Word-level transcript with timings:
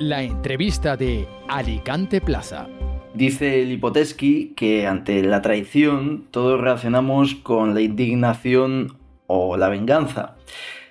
La 0.00 0.24
entrevista 0.24 0.96
de 0.96 1.28
Alicante 1.46 2.20
Plaza. 2.20 2.66
Dice 3.14 3.64
Lipoteski 3.64 4.52
que 4.56 4.88
ante 4.88 5.22
la 5.22 5.40
traición 5.40 6.26
todos 6.32 6.60
reaccionamos 6.60 7.36
con 7.36 7.74
la 7.74 7.80
indignación 7.80 8.96
o 9.28 9.56
la 9.56 9.68
venganza. 9.68 10.34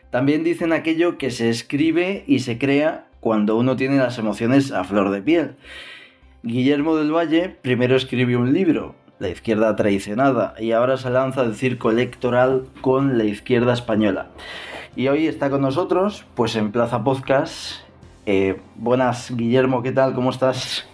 También 0.10 0.46
dicen 0.46 0.71
aquello 0.71 1.18
que 1.18 1.31
se 1.31 1.50
escribe 1.50 2.24
y 2.28 2.39
se 2.39 2.58
crea 2.58 3.07
cuando 3.20 3.57
uno 3.57 3.75
tiene 3.75 3.97
las 3.97 4.18
emociones 4.20 4.71
a 4.71 4.86
flor 4.86 5.09
de 5.09 5.21
piel. 5.21 5.55
Guillermo 6.43 6.95
del 6.95 7.11
Valle 7.11 7.49
primero 7.49 7.97
escribió 7.97 8.39
un 8.39 8.54
libro, 8.54 8.95
La 9.20 9.27
izquierda 9.27 9.75
traicionada, 9.75 10.55
y 10.57 10.71
ahora 10.71 10.95
se 10.95 11.09
lanza 11.09 11.41
al 11.41 11.55
circo 11.55 11.91
electoral 11.91 12.67
con 12.79 13.17
la 13.17 13.25
izquierda 13.25 13.73
española. 13.73 14.29
Y 14.95 15.09
hoy 15.09 15.27
está 15.27 15.49
con 15.49 15.59
nosotros, 15.59 16.25
pues 16.35 16.55
en 16.55 16.71
Plaza 16.71 17.04
Podcast. 17.04 17.83
Eh, 18.26 18.58
buenas, 18.76 19.36
Guillermo, 19.36 19.84
¿qué 19.84 19.91
tal? 19.91 20.13
¿Cómo 20.13 20.30
estás? 20.30 20.88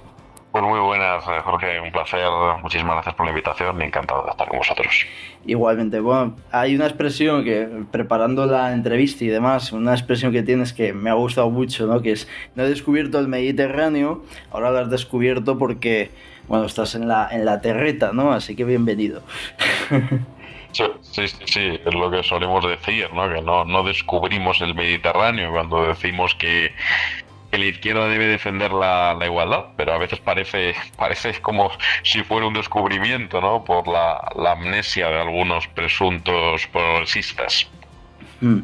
Pues 0.51 0.63
muy 0.63 0.79
buenas, 0.79 1.23
eh, 1.27 1.41
Jorge, 1.43 1.79
un 1.79 1.91
placer. 1.91 2.27
Muchísimas 2.63 2.95
gracias 2.95 3.13
por 3.13 3.27
la 3.27 3.31
invitación 3.31 3.79
y 3.79 3.85
encantado 3.85 4.23
de 4.23 4.31
estar 4.31 4.47
con 4.47 4.57
vosotros. 4.57 5.05
Igualmente, 5.45 5.99
bueno, 5.99 6.35
hay 6.51 6.75
una 6.75 6.87
expresión 6.87 7.43
que, 7.43 7.69
preparando 7.91 8.47
la 8.47 8.73
entrevista 8.73 9.23
y 9.23 9.27
demás, 9.27 9.71
una 9.71 9.93
expresión 9.93 10.31
que 10.31 10.41
tienes 10.41 10.73
que 10.73 10.91
me 10.91 11.11
ha 11.11 11.13
gustado 11.13 11.51
mucho, 11.51 11.85
¿no? 11.85 12.01
Que 12.01 12.13
es, 12.13 12.27
no 12.55 12.63
he 12.63 12.69
descubierto 12.69 13.19
el 13.19 13.27
Mediterráneo, 13.27 14.23
ahora 14.51 14.71
lo 14.71 14.79
has 14.79 14.89
descubierto 14.89 15.59
porque, 15.59 16.09
bueno, 16.47 16.65
estás 16.65 16.95
en 16.95 17.07
la, 17.07 17.29
en 17.31 17.45
la 17.45 17.61
terreta, 17.61 18.09
¿no? 18.11 18.31
Así 18.31 18.55
que 18.55 18.63
bienvenido. 18.63 19.21
Sí, 20.71 20.83
sí, 21.01 21.27
sí, 21.45 21.79
es 21.83 21.93
lo 21.95 22.11
que 22.11 22.21
solemos 22.21 22.63
decir, 22.63 23.11
¿no? 23.13 23.27
Que 23.27 23.41
no, 23.41 23.65
no 23.65 23.83
descubrimos 23.83 24.61
el 24.61 24.75
Mediterráneo 24.75 25.51
cuando 25.51 25.87
decimos 25.87 26.35
que, 26.35 26.71
la 27.57 27.65
izquierda 27.65 28.07
debe 28.07 28.27
defender 28.27 28.71
la, 28.71 29.17
igualdad, 29.25 29.65
pero 29.75 29.93
a 29.93 29.97
veces 29.97 30.19
parece, 30.19 30.75
parece 30.97 31.39
como 31.41 31.71
si 32.03 32.23
fuera 32.23 32.47
un 32.47 32.53
descubrimiento, 32.53 33.41
¿no? 33.41 33.63
Por 33.63 33.87
la, 33.87 34.19
amnesia 34.51 35.07
de 35.07 35.21
algunos 35.21 35.67
presuntos 35.67 36.67
progresistas. 36.67 37.67
Hmm. 38.41 38.59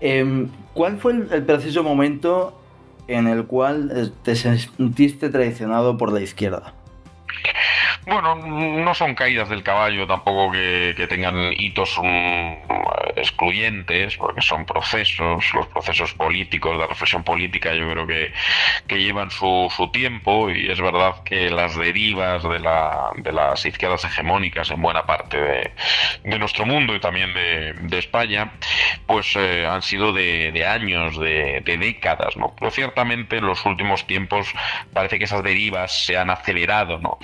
Em, 0.00 0.48
¿Cuál 0.72 0.98
fue 0.98 1.12
el, 1.12 1.28
el 1.32 1.44
preciso 1.44 1.82
momento 1.82 2.60
en 3.08 3.26
el 3.26 3.44
cual 3.46 3.90
eh, 3.94 4.10
te 4.22 4.36
sentiste 4.36 5.28
traicionado 5.28 5.98
por 5.98 6.12
la 6.12 6.20
izquierda? 6.20 6.74
Bueno, 8.06 8.34
no 8.34 8.94
son 8.94 9.14
caídas 9.14 9.48
del 9.50 9.62
caballo 9.62 10.06
tampoco 10.06 10.52
que, 10.52 11.06
tengan 11.08 11.52
hitos 11.52 11.98
mm, 12.02 12.54
excluyentes, 13.16 14.16
porque 14.16 14.40
son 14.40 14.64
procesos, 14.64 15.52
los 15.52 15.66
procesos 15.66 16.14
políticos, 16.14 16.78
de 16.78 16.86
reflexión 16.86 17.22
política, 17.22 17.74
yo 17.74 17.90
creo 17.90 18.06
que, 18.06 18.32
llevan 18.88 19.30
su, 19.30 19.68
tiempo 19.92 20.50
y 20.50 20.70
es 20.70 20.80
verdad 20.80 21.22
que 21.24 21.50
las 21.50 21.76
derivas 21.76 22.42
de, 22.42 22.58
la, 22.58 23.10
de 23.16 23.32
las 23.32 23.64
izquierdas 23.64 24.04
hegemónicas 24.04 24.70
en 24.70 24.80
buena 24.80 25.04
parte 25.04 25.40
de, 25.40 26.38
nuestro 26.38 26.64
mundo 26.64 26.94
y 26.94 27.00
también 27.00 27.34
de, 27.34 27.98
España, 27.98 28.52
pues 29.06 29.36
eh, 29.36 29.66
han 29.66 29.82
sido 29.82 30.12
de, 30.12 30.64
años, 30.66 31.18
de, 31.18 31.62
décadas, 31.64 32.36
¿no? 32.36 32.54
Pero 32.58 32.70
ciertamente 32.70 33.36
en 33.36 33.46
los 33.46 33.64
últimos 33.66 34.06
tiempos 34.06 34.48
parece 34.92 35.18
que 35.18 35.24
esas 35.24 35.42
derivas 35.42 36.04
se 36.04 36.16
han 36.16 36.30
acelerado, 36.30 36.98
¿no? 36.98 37.18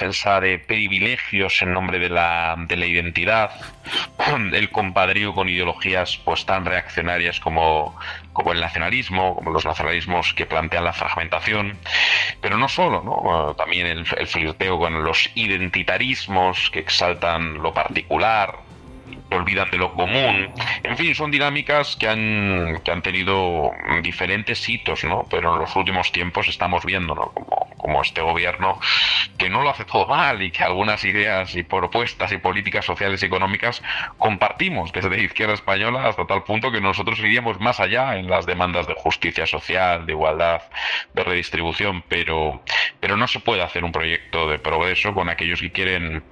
Defensa 0.00 0.40
de 0.40 0.58
privilegios 0.58 1.60
en 1.60 1.74
nombre 1.74 1.98
de 1.98 2.08
la, 2.08 2.54
de 2.56 2.74
la 2.74 2.86
identidad, 2.86 3.50
el 4.54 4.70
compadrío 4.70 5.34
con 5.34 5.50
ideologías 5.50 6.16
pues 6.24 6.46
tan 6.46 6.64
reaccionarias 6.64 7.38
como, 7.38 7.94
como 8.32 8.52
el 8.52 8.60
nacionalismo, 8.60 9.34
como 9.34 9.50
los 9.50 9.66
nacionalismos 9.66 10.32
que 10.32 10.46
plantean 10.46 10.84
la 10.84 10.94
fragmentación, 10.94 11.76
pero 12.40 12.56
no 12.56 12.66
solo, 12.70 13.02
¿no? 13.02 13.54
también 13.56 13.88
el, 13.88 14.06
el 14.16 14.26
flirteo 14.26 14.78
con 14.78 15.04
los 15.04 15.30
identitarismos 15.34 16.70
que 16.70 16.78
exaltan 16.78 17.62
lo 17.62 17.74
particular, 17.74 18.54
olvidan 19.30 19.70
de 19.70 19.76
lo 19.76 19.92
común. 19.92 20.50
En 20.82 20.96
fin, 20.96 21.14
son 21.14 21.30
dinámicas 21.30 21.94
que 21.96 22.08
han, 22.08 22.80
que 22.82 22.90
han 22.90 23.02
tenido 23.02 23.70
diferentes 24.02 24.66
hitos, 24.66 25.04
¿no? 25.04 25.26
Pero 25.30 25.52
en 25.52 25.60
los 25.60 25.76
últimos 25.76 26.10
tiempos 26.10 26.48
estamos 26.48 26.86
viendo, 26.86 27.14
¿no? 27.14 27.30
Como, 27.32 27.69
como 27.80 28.02
este 28.02 28.20
gobierno 28.20 28.78
que 29.38 29.48
no 29.48 29.62
lo 29.62 29.70
hace 29.70 29.84
todo 29.84 30.06
mal 30.06 30.42
y 30.42 30.50
que 30.50 30.62
algunas 30.62 31.02
ideas 31.04 31.56
y 31.56 31.62
propuestas 31.62 32.30
y 32.32 32.36
políticas 32.36 32.84
sociales 32.84 33.22
y 33.22 33.26
económicas 33.26 33.82
compartimos 34.18 34.92
desde 34.92 35.22
izquierda 35.22 35.54
española 35.54 36.06
hasta 36.06 36.26
tal 36.26 36.44
punto 36.44 36.70
que 36.70 36.80
nosotros 36.80 37.18
iríamos 37.20 37.58
más 37.58 37.80
allá 37.80 38.16
en 38.16 38.28
las 38.28 38.44
demandas 38.44 38.86
de 38.86 38.94
justicia 38.94 39.46
social, 39.46 40.04
de 40.04 40.12
igualdad, 40.12 40.62
de 41.14 41.24
redistribución, 41.24 42.04
pero, 42.06 42.62
pero 43.00 43.16
no 43.16 43.26
se 43.26 43.40
puede 43.40 43.62
hacer 43.62 43.82
un 43.82 43.92
proyecto 43.92 44.48
de 44.48 44.58
progreso 44.58 45.14
con 45.14 45.30
aquellos 45.30 45.60
que 45.60 45.72
quieren 45.72 46.22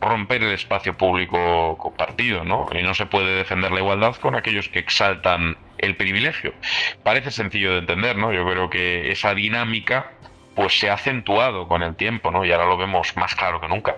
romper 0.00 0.42
el 0.42 0.52
espacio 0.52 0.96
público 0.96 1.78
compartido, 1.78 2.44
¿no? 2.44 2.66
Y 2.72 2.82
no 2.82 2.94
se 2.94 3.06
puede 3.06 3.36
defender 3.36 3.70
la 3.70 3.80
igualdad 3.80 4.16
con 4.16 4.34
aquellos 4.34 4.68
que 4.68 4.80
exaltan 4.80 5.56
el 5.78 5.94
privilegio. 5.96 6.54
Parece 7.02 7.30
sencillo 7.30 7.72
de 7.72 7.78
entender, 7.78 8.16
¿no? 8.16 8.32
Yo 8.32 8.44
creo 8.48 8.70
que 8.70 9.12
esa 9.12 9.34
dinámica 9.34 10.10
pues 10.56 10.80
se 10.80 10.90
ha 10.90 10.94
acentuado 10.94 11.68
con 11.68 11.82
el 11.82 11.94
tiempo, 11.94 12.30
¿no? 12.32 12.44
Y 12.44 12.50
ahora 12.50 12.66
lo 12.66 12.76
vemos 12.76 13.16
más 13.16 13.34
claro 13.34 13.60
que 13.60 13.68
nunca. 13.68 13.96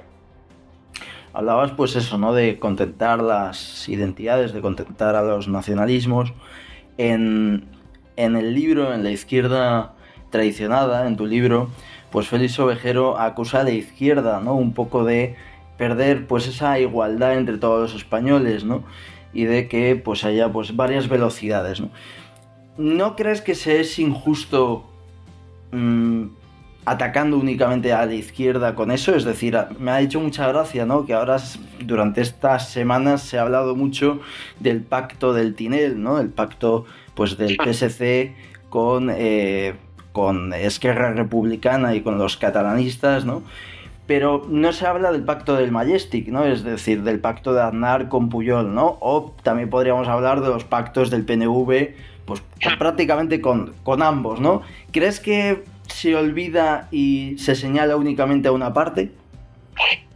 Hablabas 1.32 1.70
pues 1.70 1.94
eso, 1.94 2.18
¿no? 2.18 2.34
De 2.34 2.58
contentar 2.58 3.22
las 3.22 3.88
identidades, 3.88 4.52
de 4.52 4.60
contentar 4.60 5.14
a 5.14 5.22
los 5.22 5.46
nacionalismos. 5.46 6.32
En, 6.98 7.68
en 8.16 8.36
el 8.36 8.54
libro, 8.54 8.92
en 8.92 9.04
la 9.04 9.10
izquierda 9.10 9.94
traicionada, 10.30 11.06
en 11.06 11.16
tu 11.16 11.26
libro, 11.26 11.70
pues 12.10 12.26
Félix 12.26 12.58
Ovejero 12.58 13.18
acusa 13.18 13.60
a 13.60 13.62
la 13.62 13.70
izquierda, 13.70 14.40
¿no? 14.40 14.54
Un 14.54 14.74
poco 14.74 15.04
de 15.04 15.36
perder 15.76 16.26
pues 16.26 16.48
esa 16.48 16.80
igualdad 16.80 17.34
entre 17.34 17.58
todos 17.58 17.92
los 17.92 17.94
españoles, 17.94 18.64
¿no? 18.64 18.82
Y 19.32 19.44
de 19.44 19.68
que 19.68 19.94
pues 19.94 20.24
haya 20.24 20.50
pues 20.50 20.74
varias 20.74 21.08
velocidades, 21.08 21.80
¿no? 21.80 21.90
¿No 22.78 23.14
crees 23.14 23.42
que 23.42 23.54
se 23.54 23.80
es 23.80 23.98
injusto 24.00 24.90
mmm, 25.70 26.26
atacando 26.84 27.36
únicamente 27.36 27.92
a 27.92 28.06
la 28.06 28.14
izquierda 28.14 28.74
con 28.74 28.90
eso. 28.90 29.14
Es 29.14 29.24
decir, 29.24 29.56
me 29.78 29.90
ha 29.90 30.00
hecho 30.00 30.20
mucha 30.20 30.48
gracia, 30.48 30.86
¿no? 30.86 31.04
Que 31.04 31.14
ahora, 31.14 31.36
durante 31.84 32.20
estas 32.20 32.70
semanas, 32.70 33.22
se 33.22 33.38
ha 33.38 33.42
hablado 33.42 33.76
mucho 33.76 34.20
del 34.60 34.82
pacto 34.82 35.32
del 35.32 35.54
Tinel, 35.54 36.02
¿no? 36.02 36.18
El 36.18 36.30
pacto, 36.30 36.86
pues, 37.14 37.36
del 37.36 37.56
PSC 37.56 38.34
con, 38.70 39.10
eh, 39.12 39.74
con 40.12 40.52
Esquerra 40.52 41.12
Republicana 41.12 41.94
y 41.94 42.00
con 42.00 42.18
los 42.18 42.36
catalanistas, 42.36 43.24
¿no? 43.24 43.42
Pero 44.06 44.46
no 44.48 44.72
se 44.72 44.86
habla 44.86 45.12
del 45.12 45.22
pacto 45.22 45.56
del 45.56 45.70
Majestic, 45.70 46.28
¿no? 46.28 46.44
Es 46.44 46.64
decir, 46.64 47.02
del 47.02 47.20
pacto 47.20 47.52
de 47.52 47.60
Aznar 47.60 48.08
con 48.08 48.30
Puyol, 48.30 48.74
¿no? 48.74 48.96
O 49.00 49.34
también 49.42 49.68
podríamos 49.68 50.08
hablar 50.08 50.40
de 50.40 50.48
los 50.48 50.64
pactos 50.64 51.10
del 51.10 51.26
PNV, 51.26 51.90
pues 52.24 52.42
prácticamente 52.78 53.42
con, 53.42 53.74
con 53.82 54.02
ambos, 54.02 54.40
¿no? 54.40 54.62
¿Crees 54.92 55.20
que 55.20 55.64
se 55.98 56.14
olvida 56.14 56.86
y 56.92 57.36
se 57.38 57.56
señala 57.56 57.96
únicamente 57.96 58.46
a 58.46 58.52
una 58.52 58.72
parte? 58.72 59.10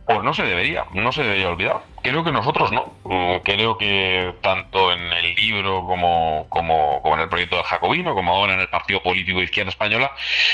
Pues 0.07 0.23
no 0.23 0.33
se 0.33 0.45
debería, 0.45 0.85
no 0.95 1.11
se 1.11 1.23
debería 1.23 1.49
olvidar. 1.49 1.83
Creo 2.03 2.25
que 2.25 2.33
nosotros 2.33 2.73
no. 2.73 2.93
Mm, 3.05 3.37
creo 3.45 3.79
que 3.79 4.35
tanto 4.41 4.93
en 4.93 5.01
el 5.13 5.35
libro 5.37 5.85
como, 5.87 6.47
como, 6.49 7.01
en 7.15 7.21
el 7.21 7.29
proyecto 7.29 7.57
del 7.57 7.65
Jacobino, 7.65 8.15
como 8.15 8.33
ahora 8.33 8.55
en 8.55 8.61
el 8.61 8.69
Partido 8.69 9.03
Político 9.03 9.39
de 9.39 9.45
Izquierda 9.45 9.71
Española, 9.71 10.13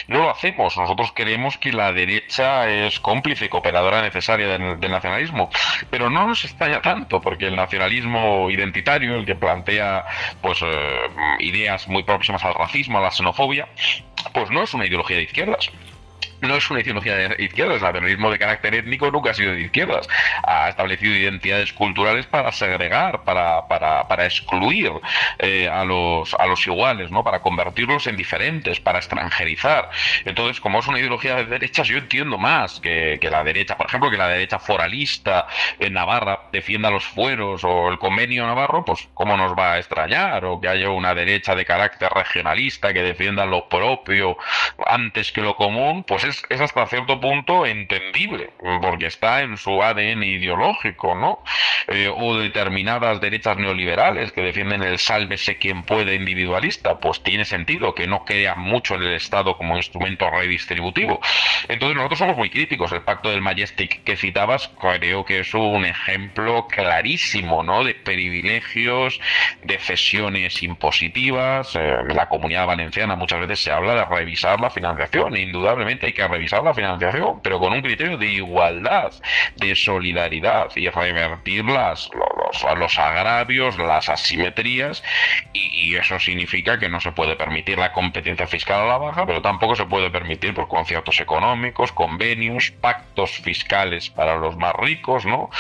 no 0.09 0.19
lo 0.19 0.31
hacemos. 0.31 0.77
Nosotros 0.77 1.13
creemos 1.15 1.57
que 1.57 1.73
la 1.73 1.93
derecha 1.93 2.69
es 2.69 3.01
cómplice 3.01 3.47
y 3.47 3.49
cooperadora 3.49 4.03
necesaria 4.03 4.47
del, 4.47 4.79
nacionalismo. 4.91 5.51
Pero 5.91 6.11
no 6.11 6.27
nos 6.27 6.45
extraña 6.45 6.83
tanto, 6.83 7.21
porque 7.21 7.47
el 7.47 7.57
nacionalismo 7.57 8.51
identitario, 8.51 9.17
el 9.17 9.25
que 9.25 9.35
plantea 9.35 10.05
pues 10.43 10.61
eh, 10.63 11.09
ideas 11.41 11.89
muy 11.89 12.03
próximas 12.03 12.45
al 12.45 12.55
racismo, 12.55 12.99
a 12.99 13.03
la 13.03 13.11
xenofobia, 13.11 13.69
pues 14.35 14.51
no 14.51 14.63
es 14.63 14.75
una 14.75 14.87
ideología 14.87 15.17
de 15.17 15.23
izquierdas 15.23 15.71
no 16.41 16.57
es 16.57 16.71
una 16.71 16.81
ideología 16.81 17.17
de 17.17 17.45
izquierdas. 17.45 17.77
El 17.77 17.83
nacionalismo 17.83 18.31
de 18.31 18.39
carácter 18.39 18.75
étnico 18.75 19.11
nunca 19.11 19.31
ha 19.31 19.35
sido 19.35 19.53
de 19.53 19.63
izquierdas. 19.63 20.09
Ha 20.45 20.69
establecido 20.69 21.15
identidades 21.15 21.73
culturales 21.73 22.27
para 22.27 22.53
segregar, 22.53 23.25
para, 23.25 23.67
para, 23.69 24.07
para 24.07 24.25
excluir 24.25 24.93
eh, 25.39 25.69
a, 25.69 25.85
los, 25.85 26.35
a 26.35 26.47
los 26.47 26.67
iguales, 26.67 27.11
¿no? 27.11 27.25
para 27.25 27.41
convertirlos 27.41 28.07
en 28.07 28.17
diferentes, 28.17 28.81
para 28.81 28.99
extranjerizar. 28.99 29.91
Entonces, 30.25 30.61
como 30.61 30.81
es 30.81 30.87
una 30.87 30.99
ideología 30.99 31.37
de 31.37 31.45
derechas, 31.47 31.89
yo 31.89 31.99
entiendo 31.99 32.39
más 32.39 32.81
que, 32.81 33.19
que 33.21 33.31
la 33.31 33.43
derecha, 33.45 33.77
por 33.77 33.87
ejemplo, 33.87 34.11
que 34.11 34.17
la 34.17 34.29
derecha 34.29 34.59
foralista 34.59 35.47
en 35.79 35.95
Navarra 35.95 36.41
defienda 36.53 36.91
los 36.91 37.05
fueros 37.05 37.65
o 37.65 37.91
el 37.91 37.99
convenio 37.99 38.47
navarro, 38.47 38.85
pues 38.85 39.09
cómo 39.15 39.37
nos 39.37 39.53
va 39.53 39.75
a 39.75 39.79
extrañar, 39.79 40.45
o 40.45 40.61
que 40.61 40.69
haya 40.69 40.91
una 40.91 41.15
derecha 41.15 41.55
de 41.55 41.65
carácter 41.65 42.11
regionalista 42.11 42.93
que 42.93 43.03
defienda 43.03 43.47
lo 43.47 43.69
propio 43.69 44.37
antes 44.87 45.33
que 45.33 45.41
lo 45.41 45.57
común, 45.57 46.05
pues 46.05 46.25
es, 46.29 46.61
hasta 46.61 46.87
cierto 46.87 47.21
punto 47.21 47.67
entendible, 47.67 48.51
porque 48.83 49.07
está 49.07 49.43
en 49.43 49.57
su 49.57 49.83
ADN 49.83 50.23
ideológico, 50.23 51.15
¿no? 51.15 51.43
Eh, 51.89 52.13
o 52.15 52.37
determinadas 52.37 53.21
derechas 53.21 53.57
neoliberales 53.57 54.33
que 54.33 54.43
defienden 54.43 54.83
el 54.83 54.99
sálvese 54.99 55.57
quien 55.57 55.83
puede 55.83 56.15
individualista, 56.15 56.99
pues 56.99 57.23
tiene 57.23 57.45
sentido 57.45 57.95
que 57.95 58.07
no 58.07 58.25
crean 58.25 58.61
mucho 58.61 58.95
en 58.95 59.03
el 59.03 59.15
Estado 59.15 59.57
como 59.57 59.77
instrumento 59.77 60.31
redistributivo. 60.31 61.21
Entonces 61.69 61.97
nosotros 61.97 62.19
somos 62.19 62.37
muy 62.37 62.51
críticos. 62.51 62.93
El 62.93 63.03
pacto 63.03 63.31
del 63.31 63.41
Majestic 63.41 64.03
que 64.05 64.17
citabas 64.17 64.71
creo 64.81 65.25
que 65.25 65.41
es 65.41 65.55
un 65.55 65.85
ejemplo 65.85 66.67
clarísimo, 66.69 67.63
¿no? 67.63 67.85
De 67.85 67.95
privilegios, 67.95 69.21
de 69.63 69.79
cesiones 69.79 70.63
impositivas. 70.63 71.75
Eh, 71.75 71.97
la 72.09 72.29
comunidad 72.29 72.67
valenciana 72.67 73.17
muchas 73.17 73.41
veces 73.41 73.61
se 73.61 73.73
habla 73.73 73.95
de 73.95 74.05
revisar 74.05 74.61
la 74.61 74.71
financiación. 74.71 75.37
Indudablemente 75.37 76.07
hay 76.07 76.13
que 76.13 76.18
revisar 76.27 76.63
la 76.63 76.75
financiación, 76.75 77.41
pero 77.43 77.59
con 77.59 77.73
un 77.73 77.83
criterio 77.83 78.17
de 78.17 78.27
igualdad, 78.27 79.13
de 79.57 79.75
solidaridad 79.77 80.71
y 80.75 80.89
revertir 80.89 81.65
las, 81.65 82.11
los, 82.15 82.79
los 82.79 82.99
agravios, 82.99 83.79
las 83.79 84.09
asimetrías 84.09 85.03
y, 85.53 85.97
eso 85.97 86.19
significa 86.21 86.79
que 86.79 86.89
no 86.89 87.01
se 87.01 87.13
puede 87.13 87.35
permitir 87.35 87.79
la 87.79 87.93
competencia 87.93 88.47
fiscal 88.47 88.83
a 88.83 88.87
la 88.87 88.99
baja, 88.99 89.27
pero 89.27 89.43
tampoco 89.43 89.75
se 89.75 89.87
puede 89.87 90.11
permitir 90.11 90.55
por 90.55 90.69
conciertos 90.69 91.19
económicos, 91.21 91.93
convenios, 91.93 92.71
pactos 92.71 93.31
fiscales 93.31 94.11
para 94.11 94.37
los 94.37 94.57
más 94.57 94.75
ricos, 94.75 95.25
¿no? 95.25 95.51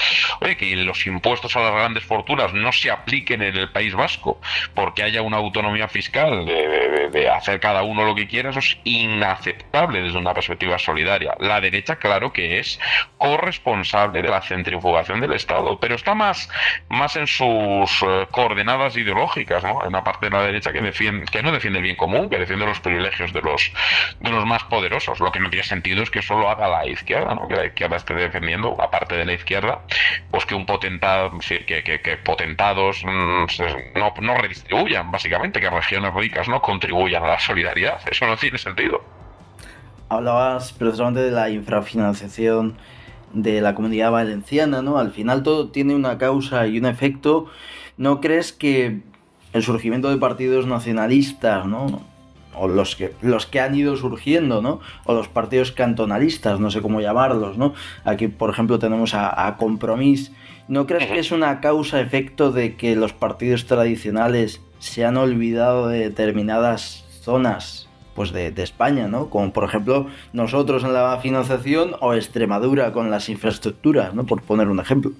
Oye, 0.40 0.56
que 0.56 0.76
los 0.76 1.06
impuestos 1.06 1.56
a 1.56 1.60
las 1.60 1.72
grandes 1.72 2.05
fortunas 2.05 2.52
no 2.52 2.72
se 2.72 2.90
apliquen 2.90 3.43
en 3.43 3.56
el 3.56 3.70
País 3.70 3.94
Vasco 3.94 4.40
porque 4.75 5.02
haya 5.02 5.22
una 5.22 5.38
autonomía 5.38 5.88
fiscal 5.88 6.46
de, 6.46 7.08
de 7.10 7.31
hacer 7.31 7.58
cada 7.58 7.82
uno 7.82 8.05
lo 8.05 8.14
que 8.14 8.28
quiera, 8.28 8.50
eso 8.50 8.60
es 8.60 8.78
inaceptable 8.84 10.02
desde 10.02 10.19
una 10.19 10.34
perspectiva 10.34 10.47
solidaria. 10.78 11.34
La 11.40 11.60
derecha, 11.60 11.96
claro 11.96 12.32
que 12.32 12.58
es 12.58 12.78
corresponsable 13.16 14.22
de 14.22 14.28
la 14.28 14.42
centrifugación 14.42 15.20
del 15.20 15.32
Estado, 15.32 15.78
pero 15.80 15.94
está 15.94 16.14
más, 16.14 16.48
más 16.88 17.16
en 17.16 17.26
sus 17.26 18.02
eh, 18.02 18.26
coordenadas 18.30 18.96
ideológicas, 18.96 19.62
¿no? 19.62 19.84
En 19.84 19.92
la 19.92 20.04
parte 20.04 20.26
de 20.26 20.30
la 20.30 20.42
derecha 20.42 20.72
que 20.72 20.80
defiende, 20.80 21.26
que 21.26 21.42
no 21.42 21.52
defiende 21.52 21.78
el 21.78 21.84
bien 21.84 21.96
común, 21.96 22.28
que 22.28 22.38
defiende 22.38 22.66
los 22.66 22.80
privilegios 22.80 23.32
de 23.32 23.42
los, 23.42 23.72
de 24.20 24.30
los 24.30 24.44
más 24.46 24.64
poderosos. 24.64 25.20
Lo 25.20 25.32
que 25.32 25.40
no 25.40 25.50
tiene 25.50 25.64
sentido 25.64 26.02
es 26.02 26.10
que 26.10 26.22
solo 26.22 26.48
haga 26.48 26.68
la 26.68 26.86
izquierda, 26.86 27.34
¿no? 27.34 27.48
Que 27.48 27.56
la 27.56 27.66
izquierda 27.66 27.96
esté 27.96 28.14
defendiendo, 28.14 28.76
aparte 28.80 29.16
de 29.16 29.24
la 29.24 29.32
izquierda, 29.32 29.80
pues 30.30 30.46
que 30.46 30.54
un 30.54 30.66
potentado, 30.66 31.32
que, 31.38 31.64
que, 31.64 32.00
que 32.00 32.16
potentados 32.18 33.04
mm, 33.04 33.46
no, 33.94 34.14
no 34.20 34.34
redistribuyan, 34.36 35.10
básicamente, 35.10 35.60
que 35.60 35.70
regiones 35.70 36.14
ricas 36.14 36.48
no 36.48 36.60
contribuyan 36.60 37.24
a 37.24 37.28
la 37.28 37.38
solidaridad. 37.38 38.00
Eso 38.10 38.26
no 38.26 38.36
tiene 38.36 38.58
sentido. 38.58 39.18
Hablabas 40.08 40.72
precisamente 40.72 41.20
de 41.20 41.31
la 41.31 41.50
infrafinanciación 41.50 42.76
de 43.32 43.60
la 43.60 43.75
comunidad 43.75 44.10
valenciana, 44.10 44.81
¿no? 44.81 44.99
Al 44.99 45.10
final 45.10 45.43
todo 45.43 45.69
tiene 45.69 45.94
una 45.94 46.19
causa 46.19 46.66
y 46.66 46.78
un 46.78 46.87
efecto. 46.87 47.46
¿No 47.96 48.20
crees 48.20 48.52
que 48.52 49.02
el 49.52 49.62
surgimiento 49.62 50.10
de 50.10 50.16
partidos 50.16 50.66
nacionalistas, 50.66 51.66
¿no? 51.66 52.02
O 52.55 52.69
los 52.69 52.96
que, 52.96 53.12
los 53.20 53.46
que 53.46 53.60
han 53.60 53.75
ido 53.75 53.96
surgiendo, 53.96 54.62
¿no? 54.62 54.81
O 55.05 55.14
los 55.14 55.28
partidos 55.28 55.72
cantonalistas, 55.72 56.58
no 56.58 56.70
sé 56.70 56.81
cómo 56.81 57.00
llamarlos, 57.00 57.58
¿no? 57.58 57.75
Aquí, 58.05 58.28
por 58.28 58.50
ejemplo, 58.50 58.78
tenemos 58.78 59.14
a, 59.14 59.46
a 59.46 59.56
Compromís. 59.56 60.32
¿No 60.69 60.87
crees 60.87 61.06
que 61.10 61.19
es 61.19 61.32
una 61.32 61.60
causa-efecto 61.60 62.50
de 62.50 62.76
que 62.76 62.96
los 62.96 63.12
partidos 63.12 63.66
tradicionales 63.66 64.60
se 64.78 65.05
han 65.05 65.16
olvidado 65.16 65.88
de 65.88 66.00
determinadas 66.00 67.05
zonas 67.22 67.88
pues 68.19 68.32
de, 68.32 68.50
de, 68.50 68.65
España, 68.65 69.06
¿no? 69.06 69.31
Como 69.31 69.53
por 69.53 69.62
ejemplo 69.62 70.09
nosotros 70.32 70.82
en 70.82 70.93
la 70.93 71.17
financiación 71.19 71.94
o 72.00 72.15
Extremadura 72.15 72.91
con 72.91 73.12
las 73.12 73.29
infraestructuras, 73.29 74.12
¿no? 74.12 74.26
Por 74.26 74.43
poner 74.43 74.67
un 74.67 74.81
ejemplo. 74.81 75.12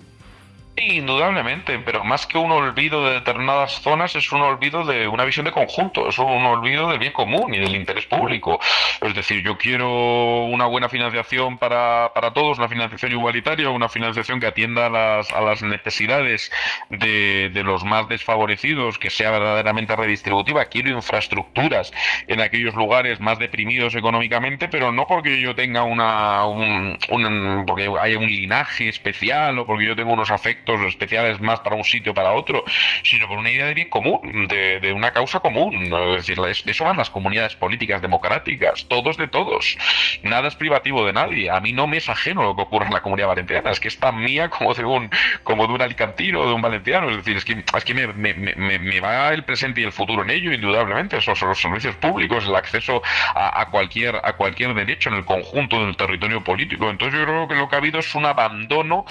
Indudablemente, 0.81 1.79
pero 1.81 2.05
más 2.05 2.27
que 2.27 2.39
un 2.39 2.53
olvido 2.53 3.05
de 3.05 3.15
determinadas 3.15 3.81
zonas, 3.81 4.15
es 4.15 4.31
un 4.31 4.43
olvido 4.43 4.85
de 4.85 5.09
una 5.09 5.25
visión 5.25 5.45
de 5.45 5.53
conjunto, 5.53 6.09
es 6.09 6.19
un 6.19 6.45
olvido 6.45 6.89
del 6.89 7.01
bien 7.01 7.13
común 7.13 7.53
y 7.53 7.59
del 7.59 7.75
interés 7.75 8.07
público. 8.07 8.61
Es 9.01 9.15
decir, 9.15 9.43
yo 9.43 9.59
quiero 9.59 10.45
una 10.45 10.67
buena 10.67 10.89
financiación 10.89 11.59
para, 11.59 12.13
para 12.15 12.33
todos, 12.33 12.59
una 12.59 12.69
financiación 12.69 13.11
igualitaria, 13.13 13.71
una 13.71 13.89
financiación 13.89 14.39
que 14.39 14.47
atienda 14.47 14.87
a 14.87 14.91
las, 14.91 15.33
a 15.33 15.41
las 15.41 15.63
necesidades 15.63 16.53
de, 16.91 17.51
de 17.51 17.65
los 17.65 17.83
más 17.85 18.09
desfavorecidos, 18.09 18.99
que 18.99 19.11
sea 19.11 19.33
verdaderamente 19.33 19.97
redistributiva. 19.97 20.67
Quiero 20.67 20.91
infraestructuras 20.91 21.93
en 22.29 22.41
aquellos 22.41 22.75
lugares 22.75 23.21
más 23.21 23.39
deprimidos 23.39 23.97
económicamente, 23.97 24.69
pero 24.69 24.93
no 24.93 25.07
porque 25.07 25.41
yo 25.41 25.57
tenga 25.57 25.83
una, 25.83 26.45
un, 26.47 26.97
un 27.11 27.65
porque 27.67 27.91
haya 28.01 28.19
un 28.19 28.27
linaje 28.27 28.89
especial 28.89 29.59
o 29.59 29.67
porque 29.67 29.87
yo 29.87 29.97
tengo 29.97 30.13
unos 30.13 30.31
afectos 30.31 30.68
especiales 30.87 31.41
más 31.41 31.61
para 31.61 31.77
un 31.77 31.85
sitio 31.85 32.15
para 32.15 32.33
otro, 32.33 32.65
sino 33.03 33.29
por 33.29 33.39
una 33.39 33.51
idea 33.51 33.67
de 33.67 33.75
bien 33.75 33.89
común, 33.89 34.49
de, 34.49 34.93
una 34.93 35.13
causa 35.13 35.41
común. 35.41 35.93
Es 36.17 36.27
decir, 36.27 36.39
de 36.39 36.71
eso 36.71 36.85
van 36.85 36.97
las 36.97 37.11
comunidades 37.11 37.55
políticas 37.57 38.03
democráticas, 38.03 38.87
todos 38.89 39.17
de 39.17 39.29
todos. 39.29 39.77
Nada 40.23 40.49
es 40.49 40.57
privativo 40.57 41.07
de 41.07 41.13
nadie. 41.13 41.51
A 41.51 41.61
mí 41.61 41.73
no 41.73 41.87
me 41.87 41.99
es 41.99 42.09
ajeno 42.09 42.43
lo 42.43 42.57
que 42.57 42.63
ocurre 42.63 42.87
en 42.87 42.93
la 42.93 43.01
comunidad 43.01 43.29
valenciana, 43.29 43.71
es 43.71 43.81
que 43.81 43.89
es 43.89 43.99
tan 43.99 44.23
mía 44.23 44.49
como 44.51 44.75
de 44.75 44.85
un, 44.85 45.11
como 45.43 45.67
de 45.67 45.73
un 45.73 45.83
alicantino 45.83 46.41
o 46.41 46.47
de 46.47 46.53
un 46.53 46.63
valenciano. 46.63 47.11
Es 47.11 47.19
decir, 47.19 47.37
es 47.37 47.45
que, 47.45 47.65
es 47.77 47.85
que 47.85 47.95
me, 47.95 48.07
me, 48.09 48.35
me, 48.35 48.79
me, 48.79 49.01
va 49.01 49.33
el 49.33 49.45
presente 49.45 49.81
y 49.81 49.85
el 49.85 49.93
futuro 49.93 50.23
en 50.23 50.31
ello, 50.31 50.53
indudablemente. 50.53 51.17
Esos 51.17 51.39
son 51.39 51.49
los 51.51 51.61
servicios 51.61 51.95
públicos, 51.97 52.45
el 52.47 52.55
acceso 52.55 53.03
a, 53.35 53.67
cualquier, 53.71 54.17
a 54.17 54.35
cualquier 54.35 54.75
derecho 54.75 55.09
en 55.11 55.17
el 55.17 55.25
conjunto 55.25 55.85
del 55.85 55.97
territorio 55.97 56.43
político. 56.43 56.91
Entonces 56.91 57.19
yo 57.19 57.27
creo 57.27 57.49
que 57.49 57.55
lo 57.55 57.69
que 57.69 57.77
ha 57.77 57.79
habido 57.79 57.99
es 57.99 58.15
un 58.15 58.27
abandono 58.27 59.05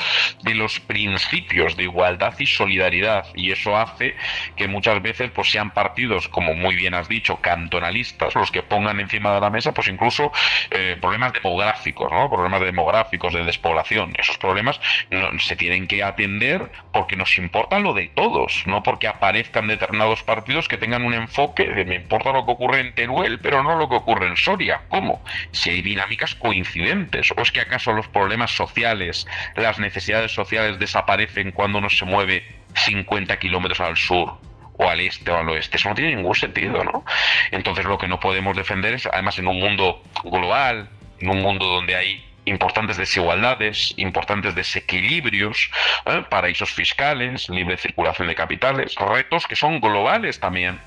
de 0.44 0.54
los 0.56 0.80
principios 0.80 1.47
de 1.48 1.84
igualdad 1.84 2.34
y 2.40 2.46
solidaridad. 2.46 3.26
Y 3.34 3.52
eso 3.52 3.78
hace 3.78 4.16
que 4.56 4.68
muchas 4.68 5.02
veces 5.02 5.32
pues 5.32 5.50
sean 5.50 5.72
partidos 5.72 6.28
como 6.28 6.54
muy 6.54 6.76
bien 6.76 6.94
has 6.94 7.08
dicho 7.08 7.38
cantonalistas 7.38 8.36
los 8.36 8.52
que 8.52 8.64
pongan 8.64 9.00
encima 9.00 9.34
de 9.34 9.42
la 9.42 9.50
mesa 9.50 9.74
pues 9.74 9.88
incluso 9.88 10.32
eh, 10.72 10.98
problemas 11.00 11.34
demográficos 11.34 12.12
no 12.12 12.30
problemas 12.30 12.62
demográficos 12.62 13.34
de 13.34 13.44
despoblación. 13.44 14.14
Esos 14.18 14.38
problemas 14.38 14.80
no, 15.10 15.38
se 15.40 15.56
tienen 15.56 15.88
que 15.88 16.04
atender 16.04 16.70
porque 16.92 17.16
nos 17.16 17.38
importa 17.38 17.80
lo 17.80 17.94
de 17.94 18.08
todos 18.10 18.64
no 18.66 18.84
porque 18.84 19.08
aparezcan 19.08 19.68
determinados 19.68 20.24
partidos 20.24 20.68
que 20.68 20.78
tengan 20.78 21.04
un 21.04 21.14
enfoque 21.14 21.68
de 21.68 21.86
me 21.86 21.96
importa 21.96 22.32
lo 22.32 22.46
que 22.46 22.52
ocurre 22.52 22.82
en 22.82 22.94
Teruel 22.94 23.40
pero 23.40 23.64
no 23.64 23.78
lo 23.78 23.90
que 23.90 23.96
ocurre 23.96 24.28
en 24.28 24.38
Soria. 24.38 24.82
Cómo 24.90 25.24
si 25.52 25.70
hay 25.70 25.82
dinámicas 25.82 26.36
coincidentes. 26.36 27.32
O 27.36 27.42
es 27.42 27.52
que 27.52 27.62
acaso 27.62 27.94
los 27.94 28.08
problemas 28.08 28.52
sociales 28.52 29.28
las 29.56 29.80
necesidades 29.80 30.32
sociales 30.32 30.80
desaparecen 30.80 31.27
cuando 31.54 31.80
uno 31.80 31.90
se 31.90 32.06
mueve 32.06 32.44
50 32.76 33.38
kilómetros 33.40 33.80
al 33.80 33.98
sur 33.98 34.38
o 34.78 34.90
al 34.90 35.00
este 35.00 35.32
o 35.32 35.38
al 35.38 35.50
oeste. 35.50 35.78
Eso 35.78 35.90
no 35.90 35.96
tiene 35.96 36.16
ningún 36.16 36.36
sentido, 36.36 36.84
¿no? 36.84 37.04
Entonces 37.52 37.86
lo 37.86 37.98
que 37.98 38.08
no 38.08 38.20
podemos 38.20 38.56
defender 38.56 38.94
es, 38.94 39.08
además 39.08 39.38
en 39.40 39.48
un 39.48 39.60
mundo 39.60 40.02
global, 40.24 40.90
en 41.20 41.30
un 41.30 41.42
mundo 41.42 41.66
donde 41.66 41.96
hay 41.96 42.24
importantes 42.46 42.96
desigualdades, 42.98 43.94
importantes 43.98 44.56
desequilibrios, 44.56 45.70
¿eh? 46.06 46.24
paraísos 46.30 46.72
fiscales, 46.72 47.50
libre 47.50 47.78
circulación 47.78 48.30
de 48.30 48.36
capitales, 48.36 48.96
retos 48.96 49.48
que 49.48 49.56
son 49.56 49.82
globales 49.82 50.40
también. 50.40 50.80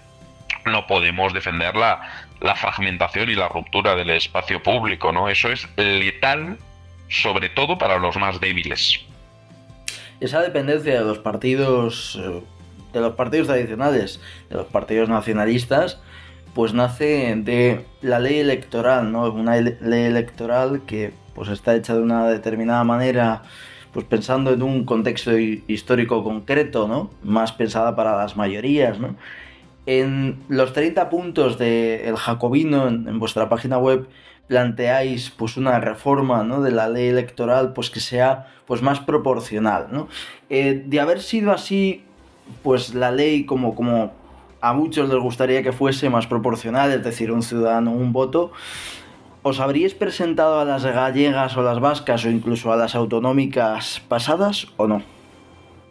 No 0.64 0.87
podemos 0.87 1.32
defender 1.32 1.76
la, 1.76 2.26
la 2.40 2.54
fragmentación 2.54 3.30
y 3.30 3.35
la 3.35 3.49
ruptura 3.49 3.94
del 3.94 4.11
espacio 4.11 4.62
público, 4.62 5.12
¿no? 5.12 5.28
Eso 5.28 5.50
es 5.50 5.68
letal, 5.76 6.59
sobre 7.09 7.49
todo 7.50 7.76
para 7.76 7.99
los 7.99 8.16
más 8.16 8.40
débiles 8.40 9.04
esa 10.20 10.40
dependencia 10.40 10.98
de 10.98 11.04
los 11.04 11.18
partidos 11.18 12.18
eh, 12.22 12.42
de 12.92 13.00
los 13.00 13.14
partidos 13.14 13.48
tradicionales, 13.48 14.20
de 14.48 14.56
los 14.56 14.66
partidos 14.66 15.08
nacionalistas, 15.08 16.00
pues 16.54 16.74
nace 16.74 17.34
de 17.36 17.84
la 18.02 18.18
ley 18.18 18.38
electoral, 18.38 19.12
¿no? 19.12 19.30
Una 19.30 19.56
ley 19.56 20.04
electoral 20.04 20.82
que 20.86 21.12
pues 21.34 21.48
está 21.48 21.74
hecha 21.76 21.94
de 21.94 22.02
una 22.02 22.28
determinada 22.28 22.82
manera, 22.84 23.42
pues 23.92 24.04
pensando 24.06 24.52
en 24.52 24.62
un 24.62 24.84
contexto 24.84 25.38
histórico 25.38 26.24
concreto, 26.24 26.88
¿no? 26.88 27.10
Más 27.22 27.52
pensada 27.52 27.94
para 27.94 28.16
las 28.16 28.36
mayorías. 28.36 28.98
En 29.86 30.42
los 30.48 30.72
30 30.72 31.08
puntos 31.08 31.58
del 31.58 32.00
El 32.00 32.16
Jacobino, 32.16 32.88
en 32.88 33.18
vuestra 33.18 33.48
página 33.48 33.78
web, 33.78 34.08
planteáis 34.50 35.30
pues 35.30 35.57
una 35.57 35.78
reforma 35.78 36.42
¿no? 36.42 36.61
de 36.61 36.73
la 36.73 36.88
ley 36.88 37.07
electoral 37.07 37.73
pues 37.73 37.88
que 37.88 38.00
sea 38.00 38.49
pues 38.66 38.83
más 38.83 38.99
proporcional 38.99 39.87
¿no? 39.92 40.09
Eh, 40.49 40.83
de 40.85 40.99
haber 40.99 41.23
sido 41.23 41.52
así 41.52 42.02
pues 42.64 42.92
la 42.92 43.12
ley 43.12 43.47
como, 43.47 43.76
como 43.76 44.12
a 44.61 44.73
muchos 44.73 45.09
les 45.09 45.21
gustaría 45.21 45.62
que 45.62 45.71
fuese 45.71 46.11
más 46.11 46.26
proporcional 46.26 46.90
es 46.90 47.04
decir 47.04 47.30
un 47.30 47.45
ciudadano 47.45 47.92
un 47.92 48.12
voto 48.12 48.50
¿Os 49.42 49.61
habríais 49.61 49.95
presentado 49.95 50.61
a 50.61 50.66
las 50.66 50.85
gallegas 50.85 51.57
o 51.57 51.62
las 51.62 51.80
vascas 51.80 52.25
o 52.25 52.28
incluso 52.28 52.73
a 52.73 52.76
las 52.76 52.95
autonómicas 52.95 54.02
pasadas 54.07 54.66
o 54.76 54.87
no? 54.87 55.00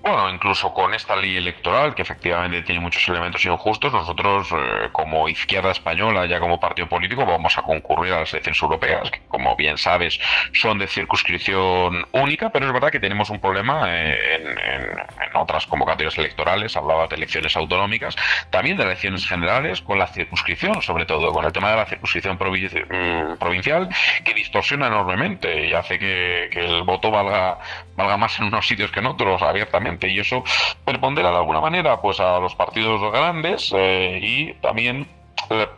Bueno, 0.09 0.29
incluso 0.29 0.73
con 0.73 0.93
esta 0.93 1.15
ley 1.15 1.37
electoral, 1.37 1.93
que 1.93 2.01
efectivamente 2.01 2.61
tiene 2.63 2.81
muchos 2.81 3.07
elementos 3.07 3.45
injustos, 3.45 3.93
nosotros 3.93 4.49
eh, 4.51 4.89
como 4.91 5.29
izquierda 5.29 5.71
española, 5.71 6.25
ya 6.25 6.39
como 6.39 6.59
partido 6.59 6.87
político, 6.87 7.25
vamos 7.25 7.57
a 7.57 7.61
concurrir 7.61 8.13
a 8.13 8.19
las 8.21 8.33
elecciones 8.33 8.61
europeas, 8.61 9.11
que 9.11 9.21
como 9.27 9.55
bien 9.55 9.77
sabes 9.77 10.19
son 10.53 10.79
de 10.79 10.87
circunscripción 10.87 12.07
única, 12.11 12.49
pero 12.49 12.65
es 12.65 12.73
verdad 12.73 12.91
que 12.91 12.99
tenemos 12.99 13.29
un 13.29 13.39
problema 13.39 13.83
eh, 13.87 14.17
en, 14.35 15.35
otras 15.35 15.67
convocatorias 15.67 16.17
electorales, 16.17 16.75
hablaba 16.75 17.07
de 17.07 17.15
elecciones 17.15 17.55
autonómicas, 17.55 18.15
también 18.49 18.77
de 18.77 18.83
elecciones 18.83 19.27
generales, 19.27 19.81
con 19.81 19.99
la 19.99 20.07
circunscripción, 20.07 20.81
sobre 20.81 21.05
todo 21.05 21.31
con 21.31 21.45
el 21.45 21.51
tema 21.51 21.69
de 21.69 21.77
la 21.77 21.85
circunscripción 21.85 22.35
mm, 22.35 23.37
provincial, 23.37 23.89
que 24.23 24.33
distorsiona 24.33 24.87
enormemente 24.87 25.67
y 25.67 25.73
hace 25.73 25.99
que, 25.99 26.49
que 26.51 26.65
el 26.65 26.83
voto 26.83 27.11
valga, 27.11 27.59
valga 27.95 28.17
más 28.17 28.39
en 28.39 28.45
unos 28.45 28.67
sitios 28.67 28.91
que 28.91 28.99
en 28.99 29.05
otros, 29.05 29.41
abiertamente 29.41 29.98
y 30.07 30.19
eso 30.19 30.43
prepondera 30.85 31.31
de 31.31 31.37
alguna 31.37 31.61
manera 31.61 32.01
pues 32.01 32.19
a 32.19 32.39
los 32.39 32.55
partidos 32.55 33.01
grandes 33.11 33.73
eh, 33.75 34.19
y 34.21 34.53
también 34.61 35.07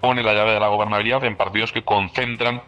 pone 0.01 0.23
la 0.23 0.33
llave 0.33 0.51
de 0.51 0.59
la 0.59 0.67
gobernabilidad 0.67 1.23
en 1.23 1.37
partidos 1.37 1.71
que 1.71 1.83
concentran 1.83 2.61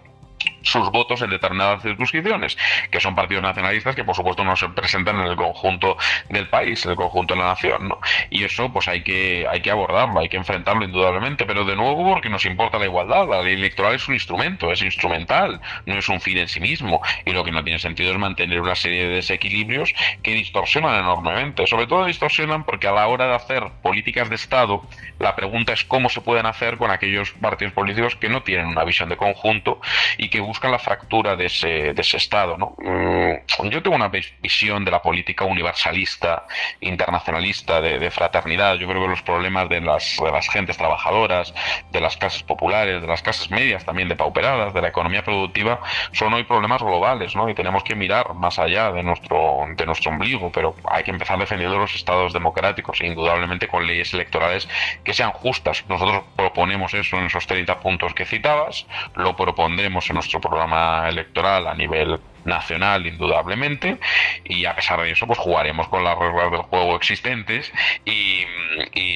sus 0.63 0.89
votos 0.91 1.21
en 1.21 1.29
determinadas 1.29 1.81
circunscripciones, 1.81 2.57
que 2.89 2.99
son 2.99 3.15
partidos 3.15 3.43
nacionalistas 3.43 3.95
que 3.95 4.03
por 4.03 4.15
supuesto 4.15 4.43
no 4.43 4.55
se 4.55 4.69
presentan 4.69 5.19
en 5.19 5.27
el 5.27 5.35
conjunto 5.35 5.97
del 6.29 6.47
país, 6.47 6.83
en 6.85 6.91
el 6.91 6.97
conjunto 6.97 7.35
de 7.35 7.41
la 7.41 7.47
nación, 7.47 7.87
¿no? 7.89 7.99
Y 8.29 8.43
eso 8.43 8.71
pues 8.71 8.87
hay 8.87 9.03
que, 9.03 9.45
hay 9.49 9.61
que 9.61 9.71
abordarlo, 9.71 10.19
hay 10.19 10.29
que 10.29 10.37
enfrentarlo 10.37 10.83
indudablemente, 10.85 11.45
pero 11.45 11.65
de 11.65 11.75
nuevo 11.75 12.03
porque 12.03 12.29
nos 12.29 12.45
importa 12.45 12.79
la 12.79 12.85
igualdad, 12.85 13.27
la 13.27 13.41
ley 13.41 13.53
electoral 13.53 13.95
es 13.95 14.07
un 14.07 14.15
instrumento, 14.15 14.71
es 14.71 14.81
instrumental, 14.81 15.61
no 15.85 15.95
es 15.95 16.09
un 16.09 16.19
fin 16.19 16.37
en 16.37 16.47
sí 16.47 16.59
mismo, 16.59 17.01
y 17.25 17.31
lo 17.31 17.43
que 17.43 17.51
no 17.51 17.63
tiene 17.63 17.79
sentido 17.79 18.11
es 18.11 18.17
mantener 18.17 18.61
una 18.61 18.75
serie 18.75 19.07
de 19.07 19.15
desequilibrios 19.15 19.93
que 20.21 20.33
distorsionan 20.33 20.99
enormemente, 20.99 21.67
sobre 21.67 21.87
todo 21.87 22.05
distorsionan 22.05 22.63
porque 22.63 22.87
a 22.87 22.91
la 22.91 23.07
hora 23.07 23.27
de 23.27 23.35
hacer 23.35 23.63
políticas 23.81 24.29
de 24.29 24.35
Estado, 24.35 24.83
la 25.19 25.35
pregunta 25.35 25.73
es 25.73 25.83
cómo 25.83 26.09
se 26.09 26.21
pueden 26.21 26.45
hacer 26.45 26.77
con 26.77 26.91
aquellos 26.91 27.31
partidos 27.31 27.73
políticos 27.73 28.15
que 28.15 28.29
no 28.29 28.43
tienen 28.43 28.67
una 28.67 28.83
visión 28.83 29.09
de 29.09 29.17
conjunto 29.17 29.79
y 30.17 30.29
que 30.29 30.39
buscan 30.53 30.71
la 30.71 30.77
fractura 30.77 31.35
de 31.35 31.47
ese, 31.47 31.93
de 31.93 32.01
ese 32.01 32.17
Estado. 32.17 32.57
¿no? 32.59 32.75
Mm, 32.77 33.69
yo 33.69 33.81
tengo 33.81 33.95
una 33.95 34.09
visión 34.09 34.85
de 34.85 34.91
la 34.91 35.01
política 35.01 35.45
universalista, 35.45 36.45
internacionalista, 36.79 37.81
de, 37.81 38.11
fraternidad. 38.11 38.75
Yo 38.75 38.87
creo 38.87 39.01
que 39.01 39.07
los 39.07 39.23
problemas 39.23 39.67
de 39.67 39.81
las, 39.81 40.15
de 40.23 40.31
las 40.31 40.47
gentes 40.47 40.77
trabajadoras, 40.77 41.55
de 41.91 41.99
las 41.99 42.17
clases 42.17 42.43
populares, 42.43 43.01
de 43.01 43.07
las 43.07 43.23
clases 43.23 43.49
medias 43.49 43.83
también 43.83 44.07
depauperadas, 44.07 44.75
de 44.75 44.81
la 44.81 44.89
economía 44.89 45.23
productiva, 45.23 45.79
son 46.11 46.31
hoy 46.35 46.43
problemas 46.43 46.83
globales, 46.83 47.35
¿no? 47.35 47.49
Y 47.49 47.55
tenemos 47.55 47.83
que 47.83 47.95
mirar 47.95 48.35
más 48.35 48.59
allá 48.59 48.91
de 48.91 49.01
nuestro, 49.01 49.65
de 49.75 49.85
nuestro 49.87 50.11
ombligo, 50.11 50.51
pero 50.51 50.75
hay 50.85 51.03
que 51.03 51.09
empezar 51.09 51.39
defendiendo 51.39 51.79
los 51.79 51.95
estados 51.95 52.31
democráticos, 52.31 53.01
indudablemente 53.01 53.67
con 53.67 53.87
leyes 53.87 54.13
electorales 54.13 54.69
que 55.03 55.15
sean 55.15 55.31
justas. 55.31 55.83
Nosotros 55.89 56.23
proponemos 56.35 56.93
eso 56.93 57.17
en 57.17 57.25
esos 57.25 57.47
30 57.47 57.79
puntos 57.79 58.13
que 58.13 58.25
citabas, 58.25 58.85
lo 59.15 59.35
propondremos 59.35 60.07
en 60.09 60.15
nuestro 60.15 60.42
programa 60.43 61.07
electoral 61.09 61.67
a 61.67 61.73
nivel 61.73 62.19
nacional 62.45 63.05
indudablemente 63.05 63.97
y 64.43 64.65
a 64.65 64.75
pesar 64.75 65.01
de 65.01 65.11
eso 65.11 65.27
pues 65.27 65.39
jugaremos 65.39 65.87
con 65.87 66.03
las 66.03 66.17
reglas 66.17 66.51
del 66.51 66.61
juego 66.61 66.95
existentes 66.95 67.71
y, 68.05 68.45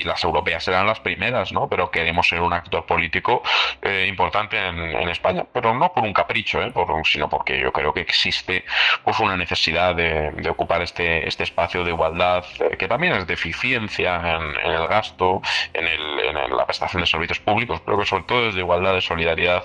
las 0.04 0.24
europeas 0.24 0.64
serán 0.64 0.86
las 0.88 1.00
primeras 1.00 1.52
no 1.52 1.68
pero 1.68 1.92
queremos 1.92 2.28
ser 2.28 2.42
un 2.42 2.54
actor 2.54 2.86
político 2.86 3.42
eh, 3.82 4.06
importante 4.08 4.58
en, 4.58 5.10
España 5.10 5.46
pero 5.52 5.74
no 5.74 5.92
por 5.94 6.04
un 6.04 6.14
capricho 6.14 6.62
¿eh? 6.62 6.72
por, 6.72 6.88
sino 7.06 7.30
porque 7.30 7.60
yo 7.60 7.72
creo 7.72 7.94
que 7.94 8.02
existe 8.02 8.64
pues 9.04 9.20
una 9.20 9.36
necesidad 9.36 9.96
de, 9.96 10.32
ocupar 10.50 10.82
este 10.82 11.28
este 11.28 11.44
espacio 11.44 11.84
de 11.84 11.92
igualdad 11.92 12.46
eh, 12.60 12.78
que 12.78 12.88
también 12.88 13.14
es 13.14 13.28
de 13.28 13.34
eficiencia 13.34 14.16
en, 14.16 14.72
el 14.72 14.88
gasto 14.88 15.42
en, 15.74 15.88
el, 15.88 16.20
en 16.20 16.56
la 16.56 16.66
prestación 16.66 17.02
de 17.02 17.08
servicios 17.08 17.40
públicos 17.40 17.82
pero 17.86 17.98
que 17.98 18.06
sobre 18.06 18.24
todo 18.24 18.50
es 18.50 18.56
de 18.56 18.62
igualdad 18.62 18.94
de 18.94 19.02
solidaridad 19.02 19.64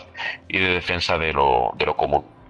y 0.48 0.58
de 0.58 0.68
defensa 0.68 1.18
de 1.18 1.32
lo, 1.32 1.72
de 1.76 1.86
lo 1.86 1.96
común 1.96 2.41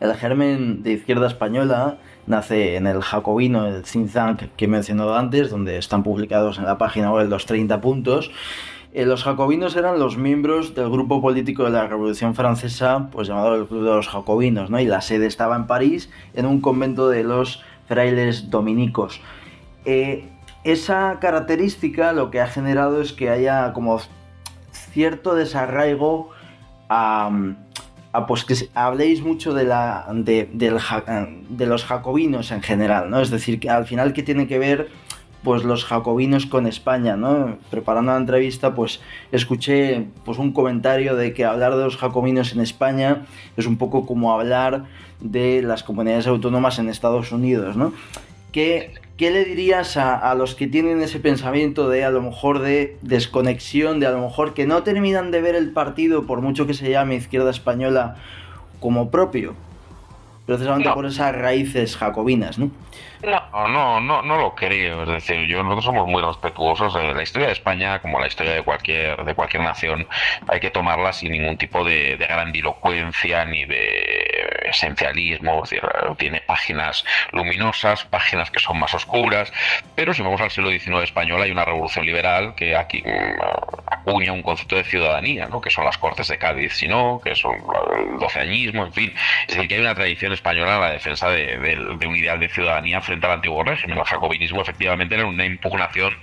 el 0.00 0.14
germen 0.14 0.82
de 0.82 0.92
izquierda 0.92 1.26
española 1.26 1.98
nace 2.26 2.76
en 2.76 2.86
el 2.86 3.02
jacobino, 3.02 3.66
el 3.66 3.82
think 3.82 4.10
que 4.56 4.64
he 4.66 4.68
mencionado 4.68 5.16
antes, 5.16 5.50
donde 5.50 5.78
están 5.78 6.02
publicados 6.02 6.58
en 6.58 6.64
la 6.64 6.78
página 6.78 7.12
web 7.12 7.28
los 7.28 7.46
30 7.46 7.80
puntos. 7.80 8.30
Eh, 8.92 9.04
los 9.04 9.22
jacobinos 9.22 9.76
eran 9.76 9.98
los 9.98 10.16
miembros 10.16 10.74
del 10.74 10.88
grupo 10.88 11.20
político 11.20 11.64
de 11.64 11.70
la 11.70 11.86
Revolución 11.86 12.34
Francesa, 12.34 13.08
pues 13.12 13.28
llamado 13.28 13.54
el 13.54 13.66
Club 13.66 13.84
de 13.84 13.90
los 13.90 14.08
Jacobinos, 14.08 14.70
¿no? 14.70 14.80
y 14.80 14.86
la 14.86 15.00
sede 15.00 15.26
estaba 15.26 15.56
en 15.56 15.66
París, 15.66 16.10
en 16.34 16.46
un 16.46 16.60
convento 16.60 17.08
de 17.08 17.24
los 17.24 17.62
frailes 17.86 18.50
dominicos. 18.50 19.20
Eh, 19.84 20.28
esa 20.64 21.18
característica 21.20 22.12
lo 22.12 22.30
que 22.30 22.40
ha 22.40 22.46
generado 22.46 23.00
es 23.00 23.12
que 23.12 23.30
haya 23.30 23.72
como 23.72 24.00
cierto 24.72 25.34
desarraigo 25.34 26.30
a 26.88 27.30
Ah, 28.12 28.26
pues 28.26 28.44
que 28.44 28.54
habléis 28.74 29.22
mucho 29.22 29.52
de, 29.52 29.64
la, 29.64 30.06
de, 30.14 31.66
los 31.66 31.84
jacobinos 31.84 32.50
en 32.52 32.62
general, 32.62 33.10
¿no? 33.10 33.20
Es 33.20 33.30
decir, 33.30 33.60
que 33.60 33.68
al 33.68 33.86
final, 33.86 34.14
¿qué 34.14 34.22
tiene 34.22 34.46
que 34.46 34.58
ver 34.58 34.88
pues 35.42 35.62
los 35.62 35.84
jacobinos 35.84 36.46
con 36.46 36.66
España, 36.66 37.16
¿no? 37.16 37.58
Preparando 37.70 38.12
la 38.12 38.18
entrevista, 38.18 38.74
pues 38.74 39.00
escuché 39.30 40.06
pues 40.24 40.38
un 40.38 40.52
comentario 40.52 41.16
de 41.16 41.32
que 41.32 41.44
hablar 41.44 41.76
de 41.76 41.84
los 41.84 41.96
jacobinos 41.96 42.52
en 42.52 42.60
España 42.60 43.26
es 43.56 43.66
un 43.66 43.76
poco 43.76 44.04
como 44.04 44.32
hablar 44.32 44.84
de 45.20 45.62
las 45.62 45.82
comunidades 45.82 46.26
autónomas 46.26 46.78
en 46.78 46.88
Estados 46.88 47.30
Unidos, 47.30 47.76
¿no? 47.76 47.92
¿Qué, 48.52 48.94
¿Qué 49.18 49.32
le 49.32 49.44
dirías 49.44 49.96
a, 49.96 50.32
los 50.36 50.54
que 50.54 50.68
tienen 50.68 51.02
ese 51.02 51.18
pensamiento 51.18 51.88
de 51.88 52.04
a 52.04 52.10
lo 52.10 52.22
mejor 52.22 52.60
de 52.60 52.96
desconexión, 53.02 53.98
de 53.98 54.06
a 54.06 54.10
lo 54.12 54.20
mejor 54.20 54.54
que 54.54 54.64
no 54.64 54.84
terminan 54.84 55.32
de 55.32 55.40
ver 55.40 55.56
el 55.56 55.72
partido, 55.72 56.24
por 56.24 56.40
mucho 56.40 56.68
que 56.68 56.74
se 56.74 56.88
llame 56.88 57.16
izquierda 57.16 57.50
española, 57.50 58.14
como 58.78 59.10
propio? 59.10 59.56
Precisamente 60.46 60.88
por 60.92 61.04
esas 61.04 61.34
raíces 61.34 61.96
jacobinas, 61.96 62.60
¿no? 62.60 62.70
No, 63.24 63.68
no, 63.68 64.00
no, 64.00 64.22
no 64.22 64.36
lo 64.38 64.54
creo. 64.54 65.02
Es 65.02 65.08
decir, 65.08 65.48
yo 65.48 65.64
nosotros 65.64 65.86
somos 65.86 66.06
muy 66.06 66.22
respetuosos. 66.22 66.94
de 66.94 67.12
La 67.12 67.22
historia 67.24 67.48
de 67.48 67.54
España, 67.54 68.00
como 68.00 68.20
la 68.20 68.28
historia 68.28 68.52
de 68.52 68.62
cualquier, 68.62 69.24
de 69.24 69.34
cualquier 69.34 69.64
nación, 69.64 70.06
hay 70.46 70.60
que 70.60 70.70
tomarla 70.70 71.12
sin 71.12 71.32
ningún 71.32 71.58
tipo 71.58 71.84
de, 71.84 72.16
de 72.16 72.26
grandilocuencia 72.26 73.44
ni 73.46 73.64
de 73.64 74.27
esencialismo. 74.68 75.62
Es 75.64 75.70
decir, 75.70 75.88
tiene 76.16 76.40
páginas 76.40 77.04
luminosas, 77.32 78.04
páginas 78.04 78.50
que 78.50 78.60
son 78.60 78.78
más 78.78 78.94
oscuras. 78.94 79.52
Pero 79.94 80.14
si 80.14 80.22
vamos 80.22 80.40
al 80.40 80.50
siglo 80.50 80.70
XIX 80.70 81.04
español, 81.04 81.42
hay 81.42 81.50
una 81.50 81.64
revolución 81.64 82.06
liberal 82.06 82.54
que 82.54 82.76
aquí 82.76 83.02
mm, 83.02 83.40
acuña 83.86 84.32
un 84.32 84.42
concepto 84.42 84.76
de 84.76 84.84
ciudadanía, 84.84 85.46
¿no? 85.46 85.60
que 85.60 85.70
son 85.70 85.84
las 85.84 85.98
Cortes 85.98 86.28
de 86.28 86.38
Cádiz, 86.38 86.74
sino 86.74 87.20
que 87.22 87.34
son 87.34 87.56
el 87.96 88.18
doceañismo, 88.18 88.84
en 88.86 88.92
fin. 88.92 89.14
Es 89.46 89.54
decir, 89.54 89.68
que 89.68 89.74
hay 89.76 89.80
una 89.80 89.94
tradición 89.94 90.32
española 90.32 90.76
en 90.76 90.80
la 90.80 90.90
defensa 90.90 91.28
de, 91.30 91.56
de 91.56 92.06
un 92.06 92.16
ideal 92.16 92.38
de 92.40 92.48
ciudadanía 92.48 93.00
frente 93.00 93.26
al 93.26 93.32
antiguo 93.32 93.62
régimen. 93.62 93.98
El 93.98 94.04
jacobinismo 94.04 94.62
efectivamente 94.62 95.14
era 95.14 95.26
una 95.26 95.44
impugnación 95.44 96.16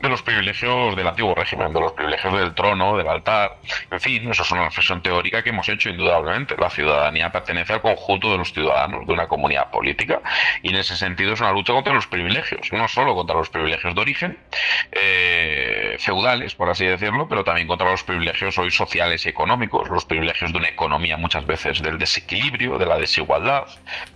de 0.00 0.08
los 0.08 0.22
privilegios 0.22 0.96
del 0.96 1.06
antiguo 1.06 1.34
régimen, 1.34 1.72
de 1.72 1.80
los 1.80 1.92
privilegios 1.92 2.38
del 2.38 2.54
trono, 2.54 2.96
del 2.96 3.08
altar. 3.08 3.56
En 3.90 4.00
fin, 4.00 4.30
eso 4.30 4.42
es 4.42 4.50
una 4.50 4.64
reflexión 4.64 5.02
teórica 5.02 5.42
que 5.42 5.50
hemos 5.50 5.68
hecho 5.68 5.90
indudablemente. 5.90 6.54
La 6.58 6.70
ciudadanía 6.70 7.30
pertenece 7.30 7.72
al 7.72 7.80
conjunto 7.94 8.30
de 8.30 8.38
los 8.38 8.52
ciudadanos 8.52 9.06
de 9.06 9.12
una 9.12 9.26
comunidad 9.26 9.70
política 9.70 10.20
y 10.62 10.70
en 10.70 10.76
ese 10.76 10.96
sentido 10.96 11.34
es 11.34 11.40
una 11.40 11.52
lucha 11.52 11.72
contra 11.72 11.94
los 11.94 12.06
privilegios, 12.06 12.72
no 12.72 12.88
solo 12.88 13.14
contra 13.14 13.36
los 13.36 13.48
privilegios 13.50 13.94
de 13.94 14.00
origen, 14.00 14.38
eh, 14.92 15.96
feudales, 15.98 16.54
por 16.54 16.70
así 16.70 16.84
decirlo, 16.86 17.28
pero 17.28 17.44
también 17.44 17.66
contra 17.66 17.90
los 17.90 18.04
privilegios 18.04 18.58
hoy 18.58 18.70
sociales 18.70 19.26
y 19.26 19.28
económicos, 19.28 19.88
los 19.88 20.04
privilegios 20.04 20.52
de 20.52 20.58
una 20.58 20.68
economía 20.68 21.16
muchas 21.16 21.46
veces 21.46 21.82
del 21.82 21.98
desequilibrio, 21.98 22.78
de 22.78 22.86
la 22.86 22.98
desigualdad, 22.98 23.66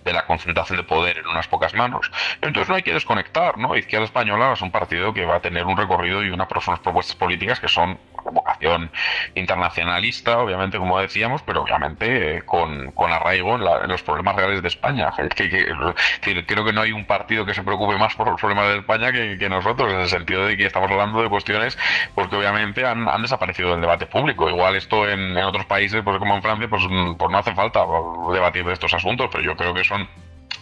de 0.05 0.12
la 0.12 0.26
concentración 0.26 0.79
de 0.79 0.85
poder 0.85 1.19
en 1.19 1.26
unas 1.26 1.49
pocas 1.49 1.75
manos 1.75 2.11
entonces 2.41 2.69
no 2.69 2.75
hay 2.75 2.83
que 2.83 2.93
desconectar, 2.93 3.59
¿no? 3.59 3.76
Izquierda 3.76 4.05
Española 4.05 4.52
es 4.52 4.62
un 4.62 4.71
partido 4.71 5.12
que 5.12 5.25
va 5.25 5.37
a 5.37 5.41
tener 5.41 5.64
un 5.64 5.76
recorrido 5.76 6.23
y 6.23 6.31
unas 6.31 6.49
propuestas 6.49 7.17
políticas 7.17 7.61
que 7.61 7.69
son 7.69 7.99
vocación 8.31 8.91
internacionalista, 9.35 10.38
obviamente, 10.38 10.79
como 10.79 10.99
decíamos, 10.99 11.43
pero 11.43 11.62
obviamente 11.62 12.43
con, 12.45 12.93
arraigo 13.12 13.57
en, 13.57 13.88
los 13.88 14.02
problemas 14.02 14.37
reales 14.37 14.62
de 14.62 14.69
España. 14.69 15.11
creo 16.47 16.64
que 16.64 16.73
no 16.73 16.81
hay 16.81 16.93
un 16.93 17.05
partido 17.05 17.45
que 17.45 17.55
se 17.55 17.62
preocupe 17.62 17.97
más 17.99 18.14
por 18.14 18.29
los 18.29 18.41
problemas 18.41 18.69
de 18.69 18.79
España 18.79 19.12
que, 19.12 19.49
nosotros, 19.49 19.93
en 19.93 20.00
el 20.00 20.09
sentido 20.09 20.47
de 20.47 20.57
que 20.57 20.67
estamos 20.67 20.91
hablando 20.91 21.23
de 21.23 21.29
cuestiones 21.29 21.79
porque 22.14 22.37
obviamente 22.37 22.87
han, 22.87 23.07
desaparecido 23.23 23.71
del 23.71 23.81
debate 23.81 24.07
público. 24.07 24.49
Igual 24.49 24.76
esto 24.76 25.09
en, 25.09 25.37
otros 25.37 25.67
países, 25.67 26.02
pues 26.02 26.19
como 26.19 26.37
en 26.37 26.43
Francia, 26.43 26.69
pues, 26.69 26.83
pues 27.19 27.31
no 27.31 27.38
hace 27.38 27.55
falta 27.55 27.85
debatir 28.33 28.64
de 28.64 28.73
estos 28.73 28.93
asuntos, 28.95 29.29
pero 29.31 29.45
yo 29.45 29.57
creo 29.57 29.75
que 29.75 29.85
son 29.85 30.09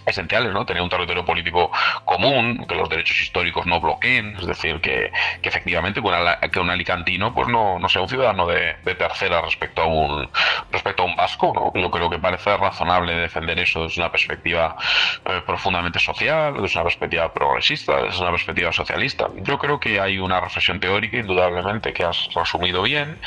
esenciales, 0.07 0.52
¿no? 0.52 0.64
Tener 0.66 0.83
un 0.83 0.88
territorio 0.88 1.25
político 1.25 1.71
común, 2.04 2.64
que 2.69 2.75
los 2.75 2.88
derechos 2.88 3.21
históricos 3.21 3.66
no 3.66 3.80
bloqueen, 3.80 4.37
es 4.38 4.47
decir, 4.47 4.80
que, 4.80 5.12
que 5.42 5.49
efectivamente 5.49 6.00
que 6.50 6.61
un 6.61 6.71
alicantino 6.71 7.35
pues 7.35 7.49
no, 7.49 7.78
no 7.78 7.88
sea 7.88 8.02
un 8.02 8.09
ciudadano 8.09 8.47
de, 8.47 8.75
tercera 8.95 9.40
respecto 9.40 9.83
a 9.83 9.87
un 9.87 10.28
respecto 10.71 11.02
a 11.02 11.07
un 11.07 11.16
vasco, 11.16 11.52
¿no? 11.54 11.80
Yo 11.80 11.90
creo 11.90 12.11
que 12.11 12.19
parece 12.19 12.57
razonable 12.57 13.14
defender 13.14 13.59
eso 13.59 13.85
desde 13.85 14.00
una 14.00 14.11
perspectiva 14.11 14.76
eh, 15.25 15.40
profundamente 15.47 15.99
social, 15.99 16.61
desde 16.61 16.78
una 16.78 16.85
perspectiva 16.85 17.33
progresista, 17.33 18.02
desde 18.02 18.21
una 18.21 18.30
perspectiva 18.30 18.73
socialista. 18.73 19.28
Yo 19.37 19.59
creo 19.59 19.80
que 19.80 20.00
hay 20.00 20.19
una 20.19 20.40
reflexión 20.40 20.80
teórica, 20.80 21.16
indudablemente, 21.16 21.92
que 21.92 22.04
has 22.04 22.28
resumido 22.35 22.83
bien, 22.83 23.19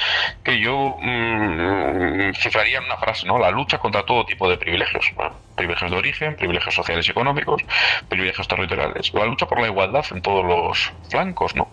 que 0.44 0.60
yo 0.60 0.98
mm, 1.02 2.34
cifraría 2.36 2.78
en 2.80 2.86
una 2.86 2.98
frase, 2.98 3.26
¿no? 3.26 3.40
La 3.40 3.50
lucha 3.50 3.80
contra 3.80 4.04
todo 4.04 4.26
tipo 4.26 4.50
de 4.50 4.58
privilegios. 4.58 5.12
Privilegios 5.56 5.92
de 5.92 5.98
origen, 5.98 6.36
privilegios 6.36 6.74
sociales 6.74 7.08
y 7.08 7.12
económicos, 7.12 7.62
privilegios 8.10 8.48
territoriales. 8.48 9.14
La 9.14 9.26
lucha 9.26 9.46
por 9.46 9.60
la 9.62 9.68
igualdad 9.68 10.06
en 10.12 10.22
todos 10.22 10.46
los 10.46 10.92
flancos, 11.10 11.56
¿no? 11.56 11.70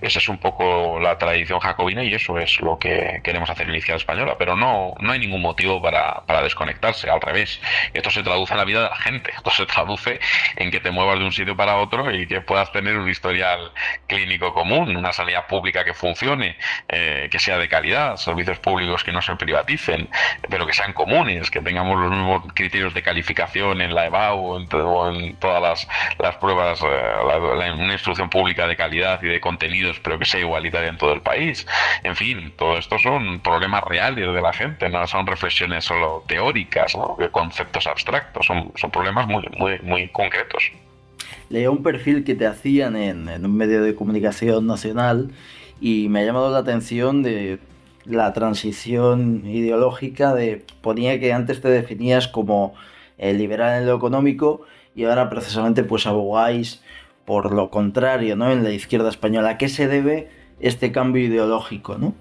Esa 0.00 0.18
es 0.18 0.28
un 0.28 0.38
poco 0.38 0.98
la 1.00 1.18
tradición 1.18 1.60
jacobina 1.60 2.02
y 2.04 2.14
eso 2.14 2.38
es 2.38 2.60
lo 2.60 2.78
que 2.78 3.20
queremos 3.22 3.50
hacer 3.50 3.66
en 3.66 3.72
la 3.72 3.76
iniciativa 3.76 3.96
española, 3.96 4.36
pero 4.38 4.56
no, 4.56 4.94
no 5.00 5.12
hay 5.12 5.18
ningún 5.18 5.42
motivo 5.42 5.80
para, 5.80 6.22
desconectarse, 6.42 7.10
al 7.10 7.20
revés. 7.20 7.60
Esto 7.92 8.10
se 8.10 8.22
traduce 8.22 8.52
en 8.52 8.58
la 8.58 8.64
vida 8.64 8.82
de 8.82 8.88
la 8.90 8.96
gente, 8.96 9.32
esto 9.36 9.50
se 9.50 9.66
traduce 9.66 10.20
en 10.56 10.70
que 10.70 10.80
te 10.80 10.90
muevas 10.90 11.18
de 11.18 11.24
un 11.24 11.32
sitio 11.32 11.56
para 11.56 11.76
otro 11.76 12.14
y 12.14 12.26
que 12.26 12.40
puedas 12.40 12.70
tener 12.72 12.96
un 12.96 13.08
historial 13.08 13.72
clínico 14.06 14.52
común, 14.52 14.96
una 14.96 15.12
sanidad 15.12 15.46
pública 15.46 15.84
que 15.84 15.94
funcione, 15.94 16.56
eh, 16.88 17.28
que 17.30 17.38
sea 17.38 17.58
de 17.58 17.68
calidad, 17.68 18.16
servicios 18.16 18.58
públicos 18.58 19.04
que 19.04 19.12
no 19.12 19.22
se 19.22 19.34
privaticen, 19.36 20.08
pero 20.48 20.66
que 20.66 20.72
sean 20.72 20.92
comunes, 20.92 21.50
que 21.50 21.60
tengamos 21.60 22.00
los 22.00 22.10
mismos 22.10 22.42
criterios 22.54 22.94
de 22.94 23.02
en 23.28 23.94
la 23.94 24.06
EBAU 24.06 24.56
en, 24.56 24.66
todas 24.68 25.86
las, 26.18 26.36
pruebas, 26.36 26.80
eh, 26.82 27.72
una 27.72 27.92
instrucción 27.92 28.28
pública 28.30 28.66
de 28.66 28.76
calidad 28.76 29.22
y 29.22 29.26
de 29.26 29.40
contenidos, 29.40 29.98
pero 30.00 30.18
que 30.18 30.24
sea 30.24 30.40
igualitaria 30.40 30.88
en 30.88 30.98
todo 30.98 31.12
el 31.12 31.20
país. 31.20 31.66
En 32.02 32.16
fin, 32.16 32.52
todo 32.56 32.78
esto 32.78 32.98
son 32.98 33.40
problemas 33.40 33.84
reales 33.84 34.32
de 34.32 34.40
la 34.40 34.52
gente, 34.52 34.88
no 34.88 35.06
son 35.06 35.26
reflexiones 35.26 35.84
solo 35.84 36.24
teóricas, 36.26 36.96
¿no? 36.96 37.16
conceptos 37.30 37.86
abstractos, 37.86 38.46
son, 38.46 38.72
son 38.76 38.90
problemas 38.90 39.26
muy, 39.26 39.44
muy, 39.58 39.78
muy 39.80 40.08
concretos. 40.08 40.70
Leía 41.48 41.70
un 41.70 41.82
perfil 41.82 42.24
que 42.24 42.34
te 42.34 42.46
hacían 42.46 42.96
en 42.96 43.44
un 43.44 43.56
medio 43.56 43.82
de 43.82 43.94
comunicación 43.94 44.66
nacional 44.66 45.30
y 45.80 46.08
me 46.08 46.20
ha 46.20 46.24
llamado 46.24 46.50
la 46.50 46.58
atención 46.58 47.22
de 47.22 47.58
la 48.06 48.32
transición 48.32 49.42
ideológica 49.46 50.34
de 50.34 50.64
ponía 50.82 51.18
que 51.18 51.32
antes 51.32 51.60
te 51.60 51.68
definías 51.68 52.28
como 52.28 52.74
el 53.18 53.38
liberal 53.38 53.80
en 53.80 53.86
lo 53.86 53.96
económico 53.96 54.62
y 54.94 55.04
ahora 55.04 55.30
precisamente 55.30 55.84
pues 55.84 56.06
abogáis 56.06 56.82
por 57.24 57.52
lo 57.54 57.70
contrario, 57.70 58.36
¿no? 58.36 58.50
En 58.50 58.64
la 58.64 58.70
izquierda 58.70 59.08
española. 59.08 59.50
¿A 59.50 59.58
qué 59.58 59.68
se 59.68 59.88
debe 59.88 60.28
este 60.60 60.92
cambio 60.92 61.24
ideológico, 61.24 61.96
no? 61.98 62.14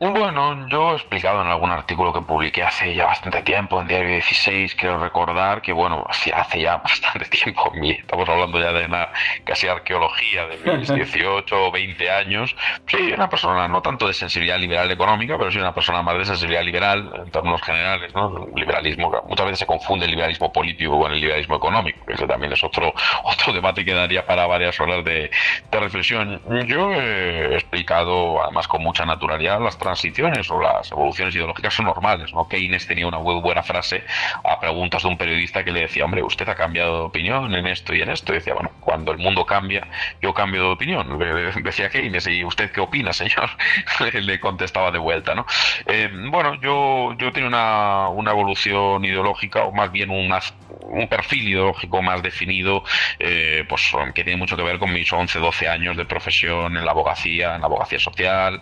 Bueno, 0.00 0.68
yo 0.68 0.90
he 0.90 0.94
explicado 0.96 1.40
en 1.40 1.46
algún 1.46 1.70
artículo 1.70 2.12
que 2.12 2.20
publiqué 2.20 2.64
hace 2.64 2.94
ya 2.96 3.06
bastante 3.06 3.42
tiempo, 3.42 3.80
en 3.80 3.86
Diario 3.86 4.08
16, 4.08 4.74
quiero 4.74 4.98
recordar 4.98 5.62
que, 5.62 5.72
bueno, 5.72 6.04
hace 6.08 6.60
ya 6.60 6.76
bastante 6.84 7.26
tiempo, 7.26 7.72
estamos 7.80 8.28
hablando 8.28 8.58
ya 8.58 8.72
de 8.72 8.86
una 8.86 9.08
casi 9.44 9.68
arqueología 9.68 10.46
de 10.48 10.56
mis 10.78 10.92
18 10.92 11.66
o 11.66 11.70
20 11.70 12.10
años, 12.10 12.56
sí, 12.88 13.12
una 13.12 13.28
persona 13.28 13.68
no 13.68 13.82
tanto 13.82 14.08
de 14.08 14.14
sensibilidad 14.14 14.58
liberal 14.58 14.90
económica, 14.90 15.38
pero 15.38 15.52
sí 15.52 15.58
una 15.58 15.72
persona 15.72 16.02
más 16.02 16.18
de 16.18 16.24
sensibilidad 16.24 16.64
liberal 16.64 17.12
en 17.24 17.30
términos 17.30 17.62
generales, 17.62 18.12
¿no? 18.14 18.48
liberalismo, 18.56 19.22
muchas 19.28 19.46
veces 19.46 19.60
se 19.60 19.66
confunde 19.66 20.06
el 20.06 20.10
liberalismo 20.10 20.52
político 20.52 20.98
con 20.98 21.12
el 21.12 21.20
liberalismo 21.20 21.54
económico, 21.54 22.04
que 22.04 22.26
también 22.26 22.52
es 22.52 22.64
otro, 22.64 22.92
otro 23.24 23.52
debate 23.52 23.84
que 23.84 23.94
daría 23.94 24.26
para 24.26 24.46
varias 24.46 24.78
horas 24.80 25.04
de, 25.04 25.30
de 25.70 25.80
reflexión. 25.80 26.42
Yo 26.66 26.92
he 26.92 27.54
explicado, 27.54 28.42
además 28.42 28.66
con 28.66 28.82
mucha 28.82 29.06
naturalidad, 29.06 29.60
las 29.60 29.76
transiciones 29.84 30.50
o 30.50 30.60
las 30.60 30.90
evoluciones 30.90 31.34
ideológicas 31.34 31.74
son 31.74 31.86
normales. 31.86 32.32
¿no? 32.32 32.48
Keynes 32.48 32.86
tenía 32.86 33.06
una 33.06 33.18
muy 33.18 33.40
buena 33.40 33.62
frase 33.62 34.02
a 34.42 34.58
preguntas 34.58 35.02
de 35.02 35.08
un 35.08 35.16
periodista 35.16 35.62
que 35.62 35.70
le 35.70 35.82
decía, 35.82 36.04
hombre, 36.04 36.22
usted 36.22 36.48
ha 36.48 36.56
cambiado 36.56 36.98
de 36.98 37.04
opinión 37.04 37.54
en 37.54 37.66
esto 37.66 37.94
y 37.94 38.02
en 38.02 38.10
esto. 38.10 38.32
Y 38.32 38.36
decía, 38.36 38.54
bueno, 38.54 38.70
cuando 38.80 39.12
el 39.12 39.18
mundo 39.18 39.46
cambia, 39.46 39.86
yo 40.20 40.34
cambio 40.34 40.62
de 40.62 40.68
opinión. 40.68 41.18
Decía 41.62 41.88
Keynes, 41.88 42.26
¿y 42.26 42.44
usted 42.44 42.70
qué 42.72 42.80
opina, 42.80 43.12
señor? 43.12 43.50
le 44.12 44.40
contestaba 44.40 44.90
de 44.90 44.98
vuelta, 44.98 45.34
¿no? 45.34 45.46
Eh, 45.86 46.10
bueno, 46.30 46.54
yo, 46.60 47.14
yo 47.18 47.32
tengo 47.32 47.48
una, 47.48 48.08
una 48.08 48.30
evolución 48.30 49.04
ideológica, 49.04 49.64
o 49.64 49.72
más 49.72 49.92
bien 49.92 50.10
una, 50.10 50.40
un 50.80 51.08
perfil 51.08 51.48
ideológico 51.48 52.02
más 52.02 52.22
definido, 52.22 52.82
eh, 53.18 53.64
pues 53.68 53.92
que 54.14 54.24
tiene 54.24 54.38
mucho 54.38 54.56
que 54.56 54.62
ver 54.62 54.78
con 54.78 54.92
mis 54.92 55.12
11, 55.12 55.38
12 55.38 55.68
años 55.68 55.96
de 55.96 56.04
profesión 56.04 56.76
en 56.76 56.84
la 56.84 56.92
abogacía, 56.92 57.54
en 57.54 57.60
la 57.60 57.66
abogacía 57.66 57.98
social, 57.98 58.60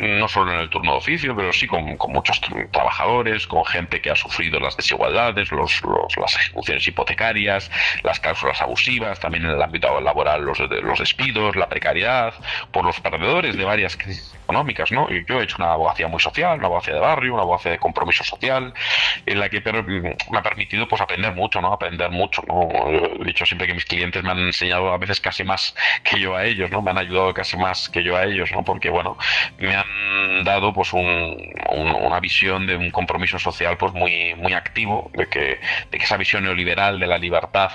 no 0.00 0.28
solo 0.28 0.52
en 0.54 0.60
el 0.60 0.61
turno 0.70 0.92
de 0.92 0.98
oficio, 0.98 1.34
pero 1.36 1.52
sí 1.52 1.66
con, 1.66 1.96
muchos 2.08 2.40
trabajadores, 2.70 3.46
con 3.46 3.64
gente 3.64 4.00
que 4.00 4.10
ha 4.10 4.16
sufrido 4.16 4.60
las 4.60 4.76
desigualdades, 4.76 5.50
los, 5.50 5.80
las 6.16 6.36
ejecuciones 6.36 6.86
hipotecarias, 6.86 7.70
las 8.02 8.20
cláusulas 8.20 8.60
abusivas, 8.60 9.20
también 9.20 9.44
en 9.44 9.52
el 9.52 9.62
ámbito 9.62 10.00
laboral 10.00 10.44
los, 10.44 10.58
los 10.58 10.98
despidos, 10.98 11.56
la 11.56 11.68
precariedad, 11.68 12.34
por 12.70 12.84
los 12.84 13.00
perdedores 13.00 13.56
de 13.56 13.64
varias 13.64 13.96
crisis 13.96 14.34
económicas, 14.44 14.92
¿no? 14.92 15.08
Yo 15.10 15.40
he 15.40 15.44
hecho 15.44 15.56
una 15.58 15.72
abogacía 15.72 16.08
muy 16.08 16.20
social, 16.20 16.58
una 16.58 16.66
abogacía 16.66 16.94
de 16.94 17.00
barrio, 17.00 17.34
una 17.34 17.42
abogacía 17.42 17.72
de 17.72 17.78
compromiso 17.78 18.22
social, 18.24 18.74
en 19.24 19.40
la 19.40 19.48
que 19.48 19.60
me 19.60 20.38
ha 20.38 20.42
permitido 20.42 20.86
pues 20.88 21.00
aprender 21.00 21.34
mucho, 21.34 21.60
¿no? 21.60 21.72
Aprender 21.72 22.10
mucho, 22.10 22.42
¿no? 22.46 22.68
He 23.20 23.24
dicho 23.24 23.46
siempre 23.46 23.66
que 23.66 23.74
mis 23.74 23.84
clientes 23.84 24.22
me 24.22 24.30
han 24.30 24.38
enseñado 24.38 24.92
a 24.92 24.98
veces 24.98 25.20
casi 25.20 25.44
más 25.44 25.74
que 26.04 26.20
yo 26.20 26.36
a 26.36 26.44
ellos, 26.44 26.70
¿no? 26.70 26.82
Me 26.82 26.90
han 26.90 26.98
ayudado 26.98 27.32
casi 27.32 27.56
más 27.56 27.88
que 27.88 28.02
yo 28.02 28.16
a 28.16 28.24
ellos, 28.24 28.50
¿no? 28.52 28.62
Porque, 28.62 28.90
bueno, 28.90 29.16
me 29.58 29.74
han 29.74 30.44
dado 30.44 30.51
pues 30.74 30.92
una 30.92 32.20
visión 32.20 32.66
de 32.66 32.76
un 32.76 32.90
compromiso 32.90 33.38
social 33.38 33.76
pues 33.76 33.92
muy, 33.92 34.34
muy 34.34 34.52
activo, 34.52 35.10
de 35.14 35.26
que, 35.26 35.60
de 35.90 35.98
que 35.98 36.04
esa 36.04 36.16
visión 36.16 36.44
neoliberal 36.44 36.98
de 36.98 37.06
la 37.06 37.18
libertad 37.18 37.70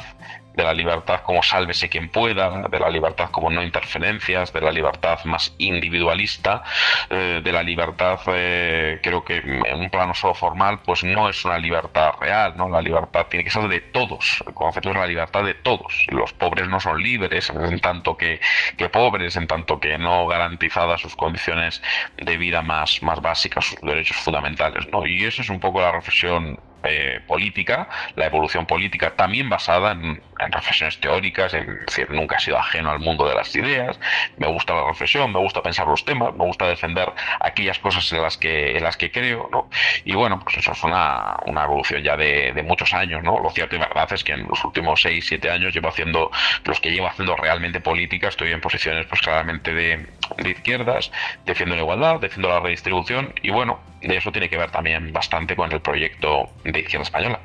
de 0.57 0.63
la 0.63 0.73
libertad 0.73 1.21
como 1.21 1.43
sálvese 1.43 1.87
quien 1.87 2.09
pueda, 2.09 2.67
de 2.67 2.79
la 2.79 2.89
libertad 2.89 3.29
como 3.29 3.51
no 3.51 3.61
interferencias, 3.61 4.51
de 4.51 4.59
la 4.59 4.71
libertad 4.71 5.19
más 5.25 5.53
individualista, 5.59 6.63
eh, 7.11 7.41
de 7.43 7.51
la 7.51 7.61
libertad, 7.61 8.19
eh, 8.25 8.99
creo 9.03 9.23
que 9.23 9.37
en 9.37 9.79
un 9.79 9.89
plano 9.91 10.15
solo 10.15 10.33
formal, 10.33 10.79
pues 10.83 11.03
no 11.03 11.29
es 11.29 11.45
una 11.45 11.59
libertad 11.59 12.13
real, 12.19 12.55
¿no? 12.57 12.67
La 12.69 12.81
libertad 12.81 13.27
tiene 13.29 13.43
que 13.43 13.51
ser 13.51 13.67
de 13.67 13.81
todos, 13.81 14.43
el 14.47 14.55
concepto 14.55 14.89
es 14.89 14.95
la 14.95 15.05
libertad 15.05 15.43
de 15.43 15.53
todos. 15.53 16.05
Los 16.07 16.33
pobres 16.33 16.67
no 16.67 16.79
son 16.79 17.03
libres 17.03 17.51
en 17.51 17.79
tanto 17.79 18.17
que, 18.17 18.39
que 18.77 18.89
pobres, 18.89 19.35
en 19.35 19.45
tanto 19.45 19.79
que 19.79 19.99
no 19.99 20.25
garantizadas 20.25 21.01
sus 21.01 21.15
condiciones 21.15 21.83
de 22.17 22.35
vida 22.35 22.63
más, 22.63 23.03
más 23.03 23.21
básicas, 23.21 23.65
sus 23.65 23.81
derechos 23.81 24.17
fundamentales, 24.17 24.87
¿no? 24.91 25.05
Y 25.05 25.23
eso 25.23 25.43
es 25.43 25.49
un 25.51 25.59
poco 25.59 25.81
la 25.81 25.91
reflexión 25.91 26.59
eh, 26.89 27.21
política, 27.25 27.89
la 28.15 28.25
evolución 28.25 28.65
política 28.65 29.15
también 29.15 29.49
basada 29.49 29.91
en, 29.91 30.21
reflexiones 30.51 30.99
teóricas, 30.99 31.53
es 31.53 31.65
decir, 31.85 32.11
nunca 32.11 32.35
he 32.35 32.39
sido 32.39 32.59
ajeno 32.59 32.91
al 32.91 32.99
mundo 32.99 33.27
de 33.27 33.33
las 33.33 33.55
ideas, 33.55 33.99
me 34.37 34.47
gusta 34.47 34.75
la 34.75 34.85
reflexión, 34.85 35.33
me 35.33 35.39
gusta 35.39 35.63
pensar 35.63 35.87
los 35.87 36.05
temas, 36.05 36.33
me 36.35 36.45
gusta 36.45 36.67
defender 36.67 37.11
aquellas 37.39 37.79
cosas 37.79 38.11
en 38.13 38.21
las 38.21 38.37
que, 38.37 38.77
en 38.77 38.83
las 38.83 38.97
que 38.97 39.11
creo, 39.11 39.49
¿no? 39.51 39.69
Y 40.05 40.13
bueno, 40.13 40.39
pues 40.39 40.57
eso 40.57 40.73
es 40.73 40.83
una, 40.83 41.37
una 41.47 41.63
evolución 41.63 42.03
ya 42.03 42.15
de, 42.15 42.53
muchos 42.67 42.93
años, 42.93 43.23
¿no? 43.23 43.39
Lo 43.39 43.49
cierto 43.49 43.75
y 43.75 43.79
verdad 43.79 44.11
es 44.11 44.23
que 44.23 44.33
en 44.33 44.47
los 44.47 44.63
últimos 44.63 45.01
6, 45.01 45.25
7 45.27 45.49
años 45.49 45.73
llevo 45.73 45.87
haciendo, 45.89 46.31
los 46.65 46.79
que 46.79 46.91
llevo 46.91 47.07
haciendo 47.07 47.35
realmente 47.35 47.79
política, 47.79 48.27
estoy 48.27 48.51
en 48.51 48.61
posiciones 48.61 49.05
pues 49.07 49.21
claramente 49.21 49.73
de, 49.73 50.05
de 50.37 50.49
izquierdas, 50.49 51.11
defiendo 51.45 51.75
la 51.75 51.81
igualdad, 51.81 52.19
defiendo 52.19 52.49
la 52.49 52.59
redistribución 52.59 53.33
y 53.41 53.49
bueno, 53.49 53.79
de 54.01 54.17
eso 54.17 54.31
tiene 54.31 54.49
que 54.49 54.57
ver 54.57 54.71
también 54.71 55.11
bastante 55.11 55.55
con 55.55 55.71
el 55.71 55.81
proyecto 55.81 56.49
de 56.63 56.76
Izquierda 56.79 57.03
Española. 57.03 57.39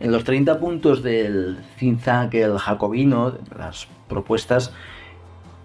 En 0.00 0.12
los 0.12 0.24
30 0.24 0.60
puntos 0.60 1.02
del 1.02 1.58
tank, 2.04 2.34
el 2.34 2.58
jacobino, 2.58 3.34
las 3.56 3.88
propuestas, 4.08 4.72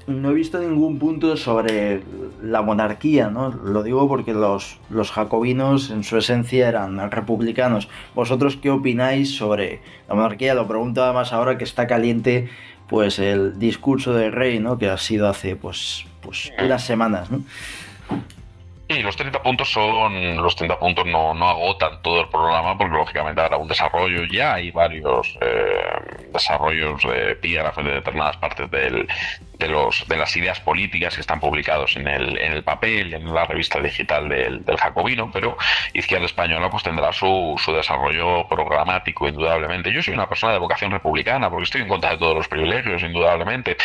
no 0.08 0.32
he 0.32 0.34
visto 0.34 0.60
ningún 0.60 0.99
punto 0.99 1.38
sobre 1.38 2.02
la 2.41 2.62
monarquía, 2.62 3.30
¿no? 3.30 3.49
Lo 3.49 3.84
digo 3.84 4.08
porque 4.08 4.34
los, 4.34 4.80
los 4.89 5.12
jacobinos 5.12 5.91
en 5.91 6.04
su 6.04 6.17
esencia 6.17 6.67
eran 6.67 7.12
republicanos. 7.12 7.89
¿Vosotros 8.13 8.58
qué 8.58 8.69
opináis 8.69 9.36
sobre 9.36 9.82
la 10.10 10.15
monarquía? 10.15 10.56
Lo 10.56 10.67
pregunto 10.67 11.04
además 11.04 11.32
ahora 11.32 11.58
que 11.58 11.63
está 11.63 11.88
caliente 11.88 12.49
pues 12.89 13.17
el 13.17 13.58
discurso 13.60 14.13
del 14.13 14.34
rey, 14.34 14.60
¿no? 14.60 14.78
Que 14.78 14.89
ha 14.89 14.97
sido 14.97 15.30
hace 15.30 15.56
pues, 15.56 16.06
pues 16.21 16.52
unas 16.62 16.84
semanas, 16.86 17.32
¿no? 17.32 17.43
Sí, 18.93 19.01
los 19.01 19.15
30 19.15 19.41
puntos 19.41 19.71
son, 19.71 20.38
los 20.38 20.56
30 20.56 20.77
puntos 20.77 21.06
no, 21.08 21.34
no 21.34 21.49
agotan 21.49 21.99
todo 22.03 22.21
el 22.21 22.29
programa 22.29 22.77
porque 22.77 22.93
lógicamente 22.93 23.41
habrá 23.41 23.58
un 23.58 23.67
desarrollo, 23.67 24.23
ya 24.25 24.53
hay 24.53 24.69
varios 24.69 25.36
eh, 25.41 26.27
desarrollos 26.32 27.01
de 27.01 27.32
epígrafes 27.32 27.84
de 27.84 27.91
determinadas 27.93 28.38
partes 28.38 28.69
del, 28.69 29.08
de, 29.58 29.67
los, 29.67 30.08
de 30.08 30.17
las 30.17 30.36
ideas 30.36 30.60
políticas 30.60 31.15
que 31.15 31.21
están 31.21 31.39
publicados 31.39 31.95
en 31.95 32.08
el, 32.08 32.38
en 32.38 32.53
el 32.53 32.63
papel, 32.63 33.13
en 33.13 33.34
la 33.34 33.45
revista 33.45 33.79
digital 33.79 34.29
del, 34.29 34.63
del 34.65 34.77
Jacobino, 34.77 35.32
pero 35.32 35.58
Izquierda 35.93 36.25
Española 36.25 36.69
pues 36.69 36.84
tendrá 36.84 37.12
su, 37.13 37.56
su 37.63 37.71
desarrollo 37.73 38.47
programático, 38.47 39.27
indudablemente. 39.27 39.91
Yo 39.91 40.01
soy 40.01 40.13
una 40.13 40.27
persona 40.27 40.53
de 40.53 40.60
vocación 40.60 40.91
republicana 40.91 41.49
porque 41.49 41.63
estoy 41.63 41.82
en 41.82 41.88
contra 41.88 42.12
de 42.12 42.17
todos 42.17 42.36
los 42.36 42.47
privilegios, 42.47 43.01
indudablemente. 43.01 43.77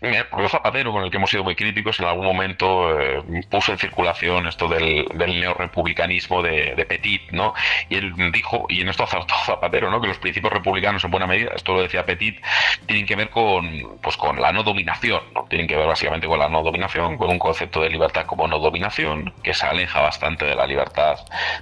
El 0.00 0.48
Zapatero, 0.48 0.92
con 0.92 1.04
el 1.04 1.10
que 1.10 1.16
hemos 1.16 1.30
sido 1.30 1.44
muy 1.44 1.54
críticos, 1.54 1.98
en 2.00 2.06
algún 2.06 2.26
momento 2.26 2.98
eh, 3.00 3.22
puso 3.50 3.72
en 3.72 3.78
circulación 3.78 4.46
esto 4.56 4.68
del, 4.68 5.06
del 5.14 5.38
neorepublicanismo 5.38 6.42
de, 6.42 6.74
de, 6.74 6.86
Petit, 6.86 7.30
¿no? 7.30 7.52
Y 7.90 7.96
él 7.96 8.14
dijo, 8.32 8.64
y 8.70 8.80
en 8.80 8.88
esto 8.88 9.04
acertó 9.04 9.34
Zapatero, 9.44 9.90
¿no? 9.90 10.00
Que 10.00 10.08
los 10.08 10.16
principios 10.16 10.50
republicanos, 10.50 11.04
en 11.04 11.10
buena 11.10 11.26
medida, 11.26 11.50
esto 11.54 11.74
lo 11.74 11.82
decía 11.82 12.06
Petit, 12.06 12.40
tienen 12.86 13.04
que 13.04 13.16
ver 13.16 13.28
con, 13.28 13.98
pues, 14.02 14.16
con 14.16 14.40
la 14.40 14.52
no 14.52 14.62
dominación, 14.62 15.20
¿no? 15.34 15.44
Tienen 15.50 15.66
que 15.66 15.76
ver 15.76 15.86
básicamente 15.86 16.26
con 16.26 16.38
la 16.38 16.48
no 16.48 16.62
dominación, 16.62 17.18
con 17.18 17.28
un 17.28 17.38
concepto 17.38 17.82
de 17.82 17.90
libertad 17.90 18.24
como 18.24 18.48
no 18.48 18.58
dominación, 18.58 19.34
que 19.42 19.52
se 19.52 19.66
aleja 19.66 20.00
bastante 20.00 20.46
de 20.46 20.54
la 20.54 20.66
libertad 20.66 21.18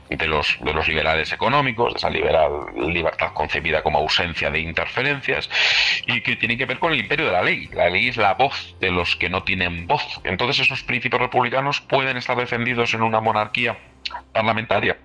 de 0.09 0.27
los, 0.29 0.57
de 0.61 0.73
los 0.73 0.87
liberales 0.87 1.33
económicos, 1.33 1.95
de 1.95 1.99
esa 1.99 2.11
liberal, 2.11 2.53
libertad 2.77 3.33
concebida 3.33 3.83
como 3.83 3.99
ausencia 3.99 4.51
de 4.51 4.61
interferencias, 4.61 5.51
y 6.07 6.21
que 6.21 6.37
tiene 6.37 6.57
que 6.57 6.67
ver 6.67 6.79
con 6.79 6.93
el 6.93 7.01
imperio 7.01 7.27
de 7.27 7.33
la 7.33 7.43
ley. 7.43 7.69
La 7.73 7.91
ley 7.91 8.07
es 8.07 8.17
la 8.17 8.35
voz 8.35 8.77
de 8.79 8.93
los 8.93 9.17
que 9.17 9.29
no 9.29 9.43
tienen 9.43 9.89
voz. 9.89 10.21
Entonces 10.23 10.65
esos 10.65 10.85
principios 10.85 11.21
republicanos 11.21 11.81
pueden 11.81 12.17
estar 12.17 12.37
defendidos 12.37 12.74
en 12.95 13.03
una 13.03 13.21
monarquía 13.21 13.77
parlamentaria. 14.33 14.97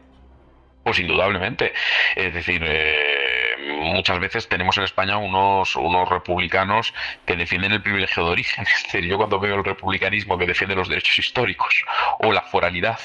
Pues 0.84 1.00
indudablemente. 1.00 1.74
Es 2.16 2.34
decir, 2.34 2.62
eh, 2.66 3.29
muchas 3.68 4.20
veces 4.20 4.48
tenemos 4.48 4.78
en 4.78 4.84
España 4.84 5.18
unos, 5.18 5.76
unos 5.76 6.10
republicanos 6.10 6.94
que 7.26 7.36
defienden 7.36 7.72
el 7.72 7.82
privilegio 7.82 8.26
de 8.26 8.32
origen. 8.32 8.66
Es 8.80 8.84
decir, 8.84 9.06
yo 9.06 9.18
cuando 9.18 9.40
veo 9.40 9.56
el 9.56 9.64
republicanismo 9.64 10.38
que 10.38 10.46
defiende 10.46 10.76
los 10.76 10.88
derechos 10.88 11.20
históricos 11.20 11.84
o 12.20 12.32
la 12.32 12.42
foralidad, 12.42 13.00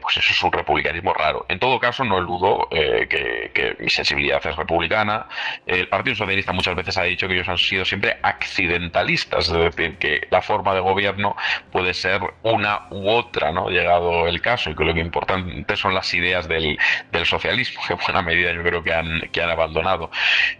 pues 0.00 0.16
eso 0.16 0.32
es 0.32 0.42
un 0.42 0.52
republicanismo 0.52 1.12
raro. 1.12 1.44
En 1.48 1.58
todo 1.58 1.78
caso, 1.78 2.04
no 2.04 2.18
eludo 2.18 2.68
eh, 2.70 3.06
que, 3.08 3.76
mi 3.78 3.90
sensibilidad 3.90 4.44
es 4.46 4.56
republicana. 4.56 5.26
El 5.66 5.88
Partido 5.88 6.16
Socialista 6.16 6.52
muchas 6.52 6.74
veces 6.76 6.96
ha 6.98 7.02
dicho 7.02 7.26
que 7.28 7.34
ellos 7.34 7.48
han 7.48 7.58
sido 7.58 7.84
siempre 7.84 8.16
accidentalistas, 8.22 9.48
es 9.48 9.54
decir, 9.54 9.98
que 9.98 10.26
la 10.30 10.42
forma 10.42 10.74
de 10.74 10.80
gobierno 10.80 11.36
puede 11.70 11.94
ser 11.94 12.20
una 12.42 12.86
u 12.90 13.08
otra, 13.08 13.52
¿no? 13.52 13.68
Llegado 13.68 14.26
el 14.26 14.40
caso, 14.40 14.70
y 14.70 14.74
que 14.74 14.84
lo 14.84 14.94
que 14.94 15.00
importante 15.00 15.76
son 15.76 15.94
las 15.94 16.12
ideas 16.14 16.48
del, 16.48 16.78
del 17.10 17.26
socialismo, 17.26 17.80
que 17.86 17.94
en 17.94 17.98
buena 17.98 18.22
medida 18.22 18.52
yo 18.52 18.62
creo 18.62 18.82
que 18.82 18.92
han, 18.92 19.20
que 19.32 19.42
han 19.42 19.50
abandonado. 19.50 19.81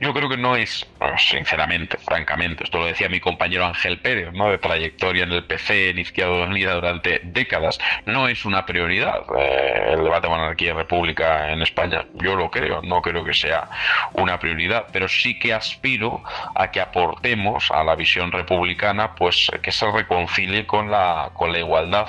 Yo 0.00 0.12
creo 0.12 0.28
que 0.28 0.36
no 0.36 0.56
es, 0.56 0.86
sinceramente, 1.18 1.98
francamente, 1.98 2.64
esto 2.64 2.78
lo 2.78 2.86
decía 2.86 3.08
mi 3.08 3.20
compañero 3.20 3.66
Ángel 3.66 4.00
Pérez, 4.00 4.32
¿no? 4.32 4.50
De 4.50 4.58
trayectoria 4.58 5.24
en 5.24 5.32
el 5.32 5.44
PC, 5.44 5.90
en 5.90 5.98
Izquierda 5.98 6.46
Unida 6.46 6.74
durante 6.74 7.20
décadas, 7.24 7.78
no 8.06 8.28
es 8.28 8.44
una 8.44 8.66
prioridad 8.66 9.22
eh, 9.38 9.92
el 9.92 10.04
debate 10.04 10.28
monarquía 10.28 10.70
y 10.70 10.72
república 10.72 11.52
en 11.52 11.62
España. 11.62 12.04
Yo 12.14 12.36
lo 12.36 12.50
creo, 12.50 12.82
no 12.82 13.02
creo 13.02 13.24
que 13.24 13.34
sea 13.34 13.68
una 14.12 14.38
prioridad, 14.38 14.86
pero 14.92 15.08
sí 15.08 15.38
que 15.38 15.52
aspiro 15.52 16.22
a 16.54 16.70
que 16.70 16.80
aportemos 16.80 17.70
a 17.70 17.84
la 17.84 17.94
visión 17.94 18.32
republicana, 18.32 19.14
pues 19.14 19.50
que 19.62 19.72
se 19.72 19.90
reconcilie 19.90 20.66
con 20.66 20.90
la, 20.90 21.30
con 21.34 21.52
la 21.52 21.58
igualdad 21.58 22.08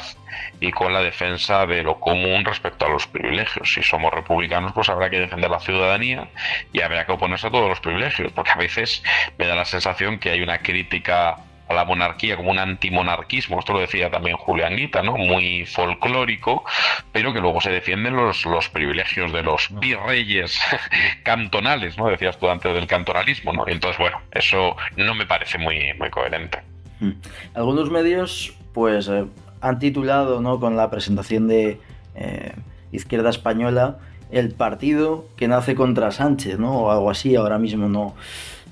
y 0.59 0.71
con 0.71 0.93
la 0.93 1.01
defensa 1.01 1.65
de 1.65 1.83
lo 1.83 1.99
común 1.99 2.45
respecto 2.45 2.85
a 2.85 2.89
los 2.89 3.07
privilegios. 3.07 3.73
Si 3.73 3.83
somos 3.83 4.13
republicanos, 4.13 4.73
pues 4.73 4.89
habrá 4.89 5.09
que 5.09 5.19
defender 5.19 5.49
la 5.49 5.59
ciudadanía 5.59 6.27
y 6.71 6.81
habrá 6.81 7.05
que 7.05 7.11
oponerse 7.11 7.47
a 7.47 7.51
todos 7.51 7.69
los 7.69 7.79
privilegios, 7.79 8.31
porque 8.31 8.51
a 8.51 8.57
veces 8.57 9.03
me 9.37 9.47
da 9.47 9.55
la 9.55 9.65
sensación 9.65 10.19
que 10.19 10.29
hay 10.29 10.41
una 10.41 10.59
crítica 10.59 11.37
a 11.67 11.73
la 11.73 11.85
monarquía 11.85 12.35
como 12.35 12.51
un 12.51 12.59
antimonarquismo, 12.59 13.59
esto 13.59 13.73
lo 13.73 13.79
decía 13.79 14.09
también 14.09 14.35
Julián 14.37 14.75
Guita, 14.75 15.01
¿no? 15.01 15.17
Muy 15.17 15.65
folclórico, 15.65 16.63
pero 17.11 17.33
que 17.33 17.39
luego 17.39 17.61
se 17.61 17.71
defienden 17.71 18.15
los, 18.15 18.45
los 18.45 18.69
privilegios 18.69 19.31
de 19.31 19.43
los 19.43 19.67
virreyes 19.79 20.59
cantonales, 21.23 21.97
¿no? 21.97 22.07
Decías 22.07 22.37
tú 22.37 22.49
antes 22.49 22.73
del 22.73 22.87
cantonalismo, 22.87 23.53
¿no? 23.53 23.63
Y 23.67 23.71
entonces, 23.71 23.97
bueno, 23.97 24.21
eso 24.31 24.75
no 24.97 25.15
me 25.15 25.25
parece 25.25 25.57
muy, 25.57 25.93
muy 25.93 26.09
coherente. 26.09 26.59
Algunos 27.53 27.89
medios, 27.89 28.53
pues, 28.73 29.07
eh, 29.07 29.25
han 29.63 29.79
titulado, 29.79 30.41
¿no? 30.41 30.59
Con 30.59 30.75
la 30.75 30.89
presentación 30.89 31.47
de 31.47 31.79
eh, 32.15 32.53
Izquierda 32.91 33.29
Española, 33.29 33.97
el 34.29 34.51
partido 34.51 35.25
que 35.37 35.47
nace 35.47 35.73
contra 35.73 36.11
Sánchez, 36.11 36.59
¿no? 36.59 36.81
O 36.81 36.91
algo 36.91 37.09
así, 37.09 37.35
ahora 37.35 37.57
mismo 37.57 37.87
no, 37.87 38.13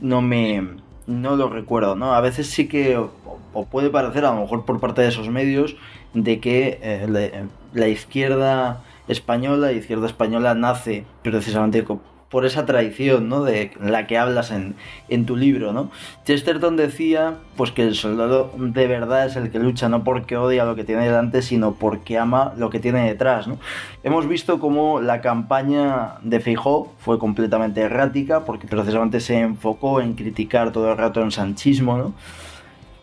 no 0.01 0.21
me 0.21 0.81
no 1.07 1.35
lo 1.35 1.49
recuerdo, 1.49 1.95
¿no? 1.95 2.13
A 2.13 2.21
veces 2.21 2.47
sí 2.47 2.67
que, 2.67 2.97
o, 2.97 3.65
puede 3.65 3.89
parecer, 3.89 4.25
a 4.25 4.33
lo 4.33 4.41
mejor 4.41 4.65
por 4.65 4.79
parte 4.79 5.01
de 5.01 5.07
esos 5.07 5.29
medios, 5.29 5.75
de 6.13 6.39
que 6.39 6.79
eh, 6.81 7.07
la, 7.09 7.47
la, 7.73 7.87
izquierda 7.87 8.83
española, 9.07 9.67
la 9.67 9.71
izquierda 9.71 10.07
española 10.07 10.53
nace 10.55 11.05
precisamente 11.23 11.85
por 12.31 12.45
esa 12.45 12.65
tradición, 12.65 13.27
¿no? 13.27 13.43
De 13.43 13.71
la 13.79 14.07
que 14.07 14.17
hablas 14.17 14.51
en, 14.51 14.75
en, 15.09 15.25
tu 15.25 15.35
libro, 15.35 15.73
¿no? 15.73 15.91
Chesterton 16.25 16.77
decía, 16.77 17.35
pues 17.57 17.71
que 17.71 17.83
el 17.83 17.93
soldado 17.93 18.51
de 18.57 18.87
verdad 18.87 19.25
es 19.25 19.35
el 19.35 19.51
que 19.51 19.59
lucha 19.59 19.89
no 19.89 20.05
porque 20.05 20.37
odia 20.37 20.63
lo 20.63 20.75
que 20.75 20.85
tiene 20.85 21.05
delante, 21.05 21.41
sino 21.41 21.73
porque 21.73 22.17
ama 22.17 22.53
lo 22.57 22.69
que 22.69 22.79
tiene 22.79 23.05
detrás, 23.05 23.47
¿no? 23.47 23.59
Hemos 24.03 24.29
visto 24.29 24.59
cómo 24.59 25.01
la 25.01 25.19
campaña 25.19 26.15
de 26.21 26.39
Feijó 26.39 26.93
fue 26.99 27.19
completamente 27.19 27.81
errática, 27.81 28.45
porque 28.45 28.65
precisamente 28.65 29.19
se 29.19 29.37
enfocó 29.37 29.99
en 29.99 30.13
criticar 30.13 30.71
todo 30.71 30.89
el 30.91 30.97
rato 30.97 31.21
el 31.21 31.33
sanchismo, 31.33 31.97
¿no? 31.97 32.13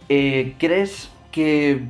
Eh, 0.09 0.55
¿Crees 0.59 1.11
que 1.33 1.83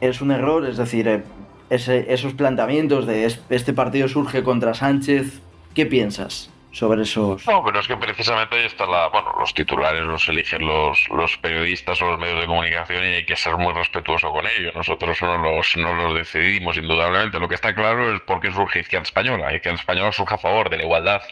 es 0.00 0.20
un 0.20 0.30
error? 0.30 0.64
Es 0.64 0.76
decir, 0.76 1.08
eh, 1.08 1.24
esos 1.70 2.34
planteamientos 2.34 3.04
de 3.04 3.26
este 3.50 3.72
partido 3.72 4.06
surge 4.06 4.44
contra 4.44 4.74
Sánchez 4.74 5.40
¿Qué 5.76 5.84
piensas 5.84 6.48
No, 7.46 7.64
pero 7.64 7.80
es 7.80 7.88
que 7.88 7.96
precisamente 7.96 8.56
ahí 8.56 8.66
está 8.66 8.86
la... 8.86 9.08
Bueno, 9.08 9.32
los 9.38 9.54
titulares 9.54 10.02
los 10.02 10.28
eligen 10.28 10.66
los, 10.66 11.08
los 11.08 11.36
periodistas 11.38 12.00
o 12.02 12.10
los 12.10 12.18
medios 12.18 12.40
de 12.40 12.46
comunicación 12.46 13.02
y 13.04 13.14
hay 13.14 13.24
que 13.24 13.36
ser 13.36 13.56
muy 13.56 13.72
respetuoso 13.72 14.30
con 14.30 14.46
ellos. 14.46 14.74
Nosotros 14.74 15.20
no 15.22 15.38
los, 15.38 15.76
no 15.76 15.94
los 15.94 16.14
decidimos, 16.14 16.76
indudablemente. 16.76 17.40
Lo 17.40 17.48
que 17.48 17.54
está 17.54 17.74
claro 17.74 18.14
es 18.14 18.20
por 18.20 18.40
qué 18.40 18.52
surge 18.52 18.80
Izquierda 18.80 19.04
Española. 19.04 19.54
Izquierda 19.54 19.80
Española 19.80 20.12
surge 20.12 20.34
a 20.34 20.38
favor 20.38 20.68
de 20.68 20.76
la 20.76 20.82
igualdad 20.82 21.22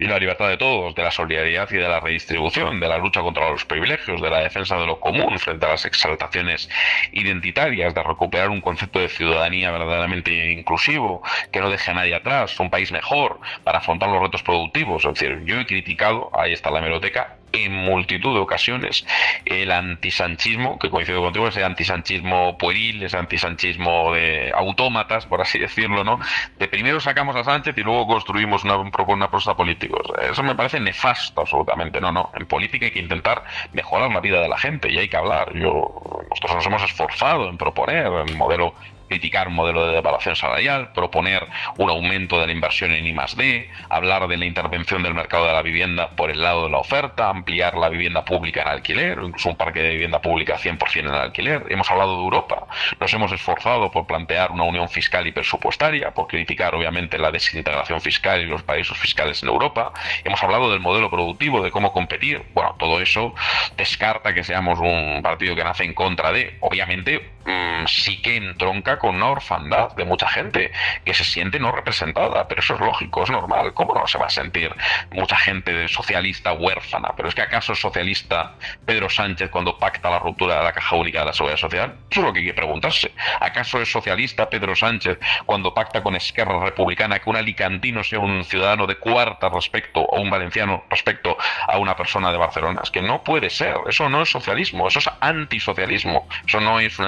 y 0.00 0.06
la 0.06 0.18
libertad 0.18 0.48
de 0.48 0.56
todos, 0.56 0.94
de 0.94 1.02
la 1.04 1.10
solidaridad 1.10 1.70
y 1.70 1.76
de 1.76 1.88
la 1.88 2.00
redistribución, 2.00 2.80
de 2.80 2.88
la 2.88 2.98
lucha 2.98 3.20
contra 3.20 3.50
los 3.50 3.64
privilegios, 3.64 4.20
de 4.20 4.30
la 4.30 4.40
defensa 4.40 4.76
de 4.76 4.86
lo 4.86 4.98
común 4.98 5.38
frente 5.38 5.64
a 5.66 5.70
las 5.70 5.84
exaltaciones 5.84 6.68
identitarias, 7.12 7.94
de 7.94 8.02
recuperar 8.02 8.50
un 8.50 8.60
concepto 8.60 8.98
de 8.98 9.08
ciudadanía 9.08 9.70
verdaderamente 9.70 10.50
inclusivo, 10.50 11.22
que 11.52 11.60
no 11.60 11.70
deje 11.70 11.92
a 11.92 11.94
nadie 11.94 12.14
atrás, 12.16 12.58
un 12.58 12.70
país 12.70 12.90
mejor 12.90 13.38
para 13.62 13.78
afrontar 13.78 14.08
los 14.08 14.20
retos 14.20 14.42
productivos. 14.42 14.87
Es 14.96 15.04
decir, 15.04 15.42
yo 15.44 15.60
he 15.60 15.66
criticado, 15.66 16.30
ahí 16.32 16.52
está 16.52 16.70
la 16.70 16.78
hemeroteca, 16.78 17.38
en 17.52 17.72
multitud 17.72 18.34
de 18.34 18.40
ocasiones 18.40 19.06
el 19.44 19.70
antisanchismo, 19.70 20.78
que 20.78 20.90
coincido 20.90 21.22
contigo, 21.22 21.48
ese 21.48 21.64
antisanchismo 21.64 22.58
pueril, 22.58 23.02
ese 23.02 23.16
antisanchismo 23.16 24.12
de 24.12 24.52
autómatas, 24.54 25.26
por 25.26 25.40
así 25.40 25.58
decirlo, 25.58 26.04
¿no? 26.04 26.20
De 26.58 26.68
primero 26.68 27.00
sacamos 27.00 27.36
a 27.36 27.44
Sánchez 27.44 27.76
y 27.78 27.82
luego 27.82 28.06
construimos 28.06 28.64
una, 28.64 28.76
una 28.76 29.30
prosa 29.30 29.54
políticos. 29.54 30.02
Eso 30.20 30.42
me 30.42 30.54
parece 30.54 30.80
nefasto 30.80 31.40
absolutamente. 31.40 32.00
No, 32.00 32.12
no. 32.12 32.30
En 32.34 32.46
política 32.46 32.86
hay 32.86 32.92
que 32.92 33.00
intentar 33.00 33.44
mejorar 33.72 34.10
la 34.10 34.20
vida 34.20 34.40
de 34.40 34.48
la 34.48 34.58
gente 34.58 34.92
y 34.92 34.98
hay 34.98 35.08
que 35.08 35.16
hablar. 35.16 35.52
Yo, 35.54 36.02
nosotros 36.30 36.54
nos 36.54 36.66
hemos 36.66 36.82
esforzado 36.82 37.48
en 37.48 37.56
proponer 37.56 38.06
el 38.06 38.36
modelo 38.36 38.74
criticar 39.08 39.48
un 39.48 39.54
modelo 39.54 39.86
de 39.86 39.94
devaluación 39.94 40.36
salarial, 40.36 40.92
proponer 40.92 41.46
un 41.76 41.90
aumento 41.90 42.40
de 42.40 42.46
la 42.46 42.52
inversión 42.52 42.92
en 42.92 43.06
I+D, 43.06 43.68
hablar 43.88 44.28
de 44.28 44.36
la 44.36 44.44
intervención 44.44 45.02
del 45.02 45.14
mercado 45.14 45.46
de 45.46 45.52
la 45.52 45.62
vivienda 45.62 46.10
por 46.10 46.30
el 46.30 46.42
lado 46.42 46.64
de 46.64 46.70
la 46.70 46.78
oferta, 46.78 47.28
ampliar 47.28 47.76
la 47.76 47.88
vivienda 47.88 48.24
pública 48.24 48.62
en 48.62 48.68
alquiler, 48.68 49.18
incluso 49.22 49.48
un 49.48 49.56
parque 49.56 49.82
de 49.82 49.90
vivienda 49.90 50.20
pública 50.20 50.56
100% 50.58 51.00
en 51.00 51.08
alquiler. 51.08 51.64
Hemos 51.68 51.90
hablado 51.90 52.16
de 52.16 52.22
Europa, 52.22 52.66
nos 53.00 53.12
hemos 53.12 53.32
esforzado 53.32 53.90
por 53.90 54.06
plantear 54.06 54.50
una 54.52 54.64
unión 54.64 54.88
fiscal 54.88 55.26
y 55.26 55.32
presupuestaria, 55.32 56.12
por 56.12 56.26
criticar 56.26 56.74
obviamente 56.74 57.18
la 57.18 57.30
desintegración 57.30 58.00
fiscal 58.00 58.40
y 58.40 58.46
los 58.46 58.62
paraísos 58.62 58.98
fiscales 58.98 59.42
en 59.42 59.48
Europa. 59.48 59.92
Hemos 60.24 60.42
hablado 60.42 60.70
del 60.70 60.80
modelo 60.80 61.10
productivo, 61.10 61.62
de 61.62 61.70
cómo 61.70 61.92
competir. 61.92 62.42
Bueno, 62.54 62.76
todo 62.78 63.00
eso 63.00 63.34
descarta 63.76 64.34
que 64.34 64.44
seamos 64.44 64.78
un 64.78 65.20
partido 65.22 65.54
que 65.54 65.64
nace 65.64 65.84
en 65.84 65.94
contra 65.94 66.32
de, 66.32 66.56
obviamente, 66.60 67.37
mm, 67.48 67.86
sí 67.86 68.20
que 68.22 68.36
entronca 68.36 68.98
con 68.98 69.16
una 69.16 69.28
orfandad 69.28 69.94
de 69.96 70.04
mucha 70.04 70.28
gente 70.28 70.70
que 71.04 71.14
se 71.14 71.24
siente 71.24 71.58
no 71.58 71.72
representada, 71.72 72.46
pero 72.46 72.60
eso 72.60 72.74
es 72.74 72.80
lógico, 72.80 73.24
es 73.24 73.30
normal. 73.30 73.74
¿Cómo 73.74 73.94
no 73.94 74.06
se 74.06 74.18
va 74.18 74.26
a 74.26 74.30
sentir 74.30 74.74
mucha 75.10 75.36
gente 75.36 75.88
socialista 75.88 76.52
huérfana? 76.52 77.12
Pero 77.16 77.28
es 77.28 77.34
que 77.34 77.42
acaso 77.42 77.72
es 77.72 77.80
socialista 77.80 78.54
Pedro 78.84 79.08
Sánchez 79.08 79.50
cuando 79.50 79.78
pacta 79.78 80.10
la 80.10 80.18
ruptura 80.18 80.58
de 80.58 80.64
la 80.64 80.72
caja 80.72 80.96
única 80.96 81.20
de 81.20 81.26
la 81.26 81.32
seguridad 81.32 81.58
social? 81.58 81.96
Eso 82.10 82.20
es 82.20 82.26
lo 82.26 82.32
que 82.32 82.40
hay 82.40 82.46
que 82.46 82.54
preguntarse. 82.54 83.12
¿Acaso 83.40 83.80
es 83.80 83.90
socialista 83.90 84.50
Pedro 84.50 84.76
Sánchez 84.76 85.18
cuando 85.46 85.74
pacta 85.74 86.02
con 86.02 86.16
Esquerra 86.16 86.64
Republicana 86.64 87.18
que 87.18 87.30
un 87.30 87.36
alicantino 87.36 88.04
sea 88.04 88.18
un 88.18 88.44
ciudadano 88.44 88.86
de 88.86 88.96
cuarta 88.96 89.48
respecto 89.48 90.00
o 90.00 90.20
un 90.20 90.30
valenciano 90.30 90.84
respecto 90.90 91.36
a 91.66 91.78
una 91.78 91.96
persona 91.96 92.30
de 92.30 92.38
Barcelona? 92.38 92.80
Es 92.82 92.90
que 92.90 93.02
no 93.02 93.22
puede 93.22 93.50
ser. 93.50 93.76
Eso 93.88 94.08
no 94.08 94.22
es 94.22 94.30
socialismo, 94.30 94.88
eso 94.88 94.98
es 94.98 95.10
antisocialismo. 95.20 96.28
Eso 96.46 96.60
no 96.60 96.80
es 96.80 96.98
un 96.98 97.06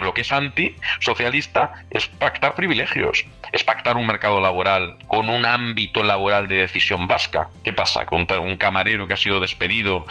lo 0.00 0.14
que 0.14 0.20
es 0.22 0.32
antisocialista 0.32 1.84
es 1.90 2.06
pactar 2.08 2.54
privilegios, 2.54 3.24
es 3.52 3.64
pactar 3.64 3.96
un 3.96 4.06
mercado 4.06 4.40
laboral 4.40 4.96
con 5.06 5.28
un 5.28 5.44
ámbito 5.44 6.02
laboral 6.02 6.48
de 6.48 6.56
decisión 6.56 7.06
vasca. 7.06 7.48
¿Qué 7.64 7.72
pasa? 7.72 8.06
Con 8.06 8.26
un 8.40 8.56
camarero 8.56 9.06
que 9.06 9.14
ha 9.14 9.16
sido 9.16 9.40
despedido 9.40 10.06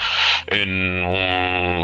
en, 0.47 1.03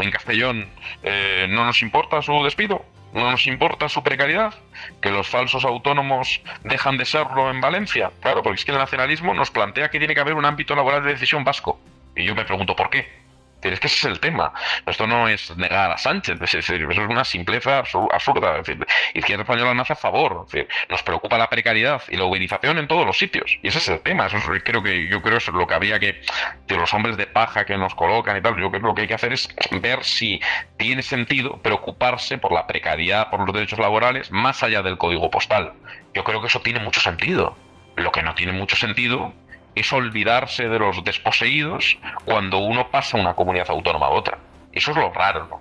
en 0.02 0.10
Castellón, 0.10 0.68
eh, 1.02 1.46
¿no 1.48 1.64
nos 1.64 1.82
importa 1.82 2.22
su 2.22 2.42
despido? 2.44 2.84
¿No 3.12 3.30
nos 3.30 3.46
importa 3.46 3.88
su 3.88 4.02
precariedad? 4.02 4.52
¿Que 5.00 5.10
los 5.10 5.28
falsos 5.28 5.64
autónomos 5.64 6.42
dejan 6.64 6.98
de 6.98 7.06
serlo 7.06 7.50
en 7.50 7.60
Valencia? 7.60 8.10
Claro, 8.20 8.42
porque 8.42 8.58
es 8.58 8.64
que 8.64 8.72
el 8.72 8.78
nacionalismo 8.78 9.32
nos 9.32 9.50
plantea 9.50 9.88
que 9.88 9.98
tiene 9.98 10.14
que 10.14 10.20
haber 10.20 10.34
un 10.34 10.44
ámbito 10.44 10.74
laboral 10.74 11.02
de 11.02 11.12
decisión 11.12 11.42
vasco. 11.42 11.80
Y 12.14 12.24
yo 12.24 12.34
me 12.34 12.44
pregunto 12.44 12.76
por 12.76 12.90
qué. 12.90 13.25
Es 13.62 13.80
que 13.80 13.86
ese 13.86 13.96
es 13.96 14.04
el 14.04 14.20
tema. 14.20 14.52
Esto 14.86 15.06
no 15.06 15.28
es 15.28 15.56
negar 15.56 15.90
a 15.90 15.98
Sánchez, 15.98 16.40
es 16.40 16.52
decir, 16.52 16.86
eso 16.88 17.02
es 17.02 17.08
una 17.08 17.24
simpleza 17.24 17.78
absurda. 17.78 18.58
Es 18.58 18.66
decir, 18.66 18.86
Izquierda 19.14 19.42
Española 19.42 19.74
nace 19.74 19.94
a 19.94 19.96
favor. 19.96 20.46
Nos 20.88 21.02
preocupa 21.02 21.38
la 21.38 21.48
precariedad 21.48 22.02
y 22.08 22.16
la 22.16 22.24
uberización 22.24 22.78
en 22.78 22.86
todos 22.86 23.06
los 23.06 23.18
sitios. 23.18 23.58
Y 23.62 23.68
ese 23.68 23.78
es 23.78 23.88
el 23.88 24.00
tema. 24.00 24.26
Eso 24.26 24.38
creo 24.62 24.82
que, 24.82 25.08
yo 25.08 25.22
creo 25.22 25.38
eso 25.38 25.50
es 25.50 25.56
lo 25.56 25.66
que 25.66 25.74
había 25.74 25.98
que, 25.98 26.20
de 26.66 26.76
los 26.76 26.92
hombres 26.94 27.16
de 27.16 27.26
paja 27.26 27.64
que 27.64 27.76
nos 27.76 27.94
colocan 27.94 28.36
y 28.36 28.40
tal, 28.40 28.56
yo 28.56 28.70
creo 28.70 28.82
que 28.82 28.86
lo 28.86 28.94
que 28.94 29.02
hay 29.02 29.08
que 29.08 29.14
hacer 29.14 29.32
es 29.32 29.48
ver 29.80 30.04
si 30.04 30.40
tiene 30.76 31.02
sentido 31.02 31.60
preocuparse 31.62 32.38
por 32.38 32.52
la 32.52 32.66
precariedad, 32.66 33.30
por 33.30 33.40
los 33.40 33.54
derechos 33.54 33.78
laborales, 33.78 34.30
más 34.30 34.62
allá 34.62 34.82
del 34.82 34.98
código 34.98 35.30
postal. 35.30 35.72
Yo 36.14 36.24
creo 36.24 36.40
que 36.40 36.46
eso 36.48 36.60
tiene 36.60 36.80
mucho 36.80 37.00
sentido. 37.00 37.56
Lo 37.96 38.12
que 38.12 38.22
no 38.22 38.34
tiene 38.34 38.52
mucho 38.52 38.76
sentido 38.76 39.32
es 39.76 39.92
olvidarse 39.92 40.68
de 40.68 40.78
los 40.78 41.04
desposeídos 41.04 41.98
cuando 42.24 42.58
uno 42.58 42.88
pasa 42.90 43.18
una 43.18 43.34
comunidad 43.34 43.70
autónoma 43.70 44.06
a 44.06 44.10
otra. 44.10 44.38
Eso 44.72 44.90
es 44.90 44.96
lo 44.96 45.12
raro, 45.12 45.46
¿no? 45.48 45.60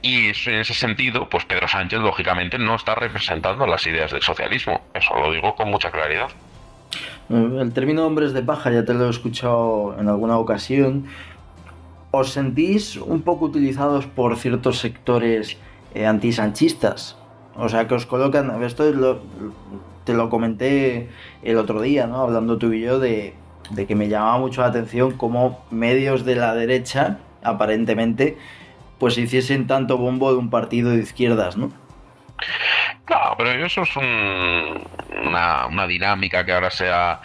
Y 0.00 0.26
en 0.26 0.54
ese 0.60 0.74
sentido, 0.74 1.28
pues 1.28 1.44
Pedro 1.44 1.66
Sánchez, 1.66 1.98
lógicamente, 1.98 2.58
no 2.58 2.76
está 2.76 2.94
representando 2.94 3.66
las 3.66 3.86
ideas 3.86 4.12
del 4.12 4.22
socialismo. 4.22 4.82
Eso 4.94 5.14
lo 5.16 5.32
digo 5.32 5.54
con 5.54 5.70
mucha 5.70 5.90
claridad. 5.90 6.28
El 7.28 7.72
término 7.72 8.06
hombres 8.06 8.32
de 8.32 8.42
paja 8.42 8.70
ya 8.70 8.84
te 8.84 8.94
lo 8.94 9.06
he 9.06 9.10
escuchado 9.10 9.96
en 9.98 10.08
alguna 10.08 10.38
ocasión. 10.38 11.06
¿Os 12.10 12.32
sentís 12.32 12.96
un 12.96 13.22
poco 13.22 13.46
utilizados 13.46 14.06
por 14.06 14.36
ciertos 14.36 14.78
sectores 14.78 15.58
eh, 15.94 16.06
antisanchistas? 16.06 17.16
O 17.56 17.68
sea, 17.68 17.88
que 17.88 17.94
os 17.94 18.06
colocan. 18.06 18.62
Esto 18.62 19.20
te 20.04 20.14
lo 20.14 20.30
comenté 20.30 21.08
el 21.42 21.56
otro 21.56 21.80
día, 21.80 22.06
¿no? 22.06 22.22
Hablando 22.22 22.58
tú 22.58 22.72
y 22.72 22.82
yo 22.82 22.98
de 22.98 23.34
de 23.70 23.86
que 23.86 23.94
me 23.94 24.08
llamaba 24.08 24.38
mucho 24.38 24.60
la 24.60 24.68
atención 24.68 25.12
cómo 25.12 25.64
medios 25.70 26.24
de 26.24 26.36
la 26.36 26.54
derecha, 26.54 27.18
aparentemente, 27.42 28.38
pues 28.98 29.18
hiciesen 29.18 29.66
tanto 29.66 29.98
bombo 29.98 30.32
de 30.32 30.38
un 30.38 30.50
partido 30.50 30.90
de 30.90 30.98
izquierdas, 30.98 31.56
¿no? 31.56 31.70
Claro, 33.04 33.34
pero 33.36 33.50
eso 33.66 33.82
es 33.82 33.96
una, 33.96 35.66
una, 35.66 35.86
dinámica 35.86 36.42
que 36.46 36.52
ahora 36.52 36.70
se 36.70 36.88
ha, 36.88 37.20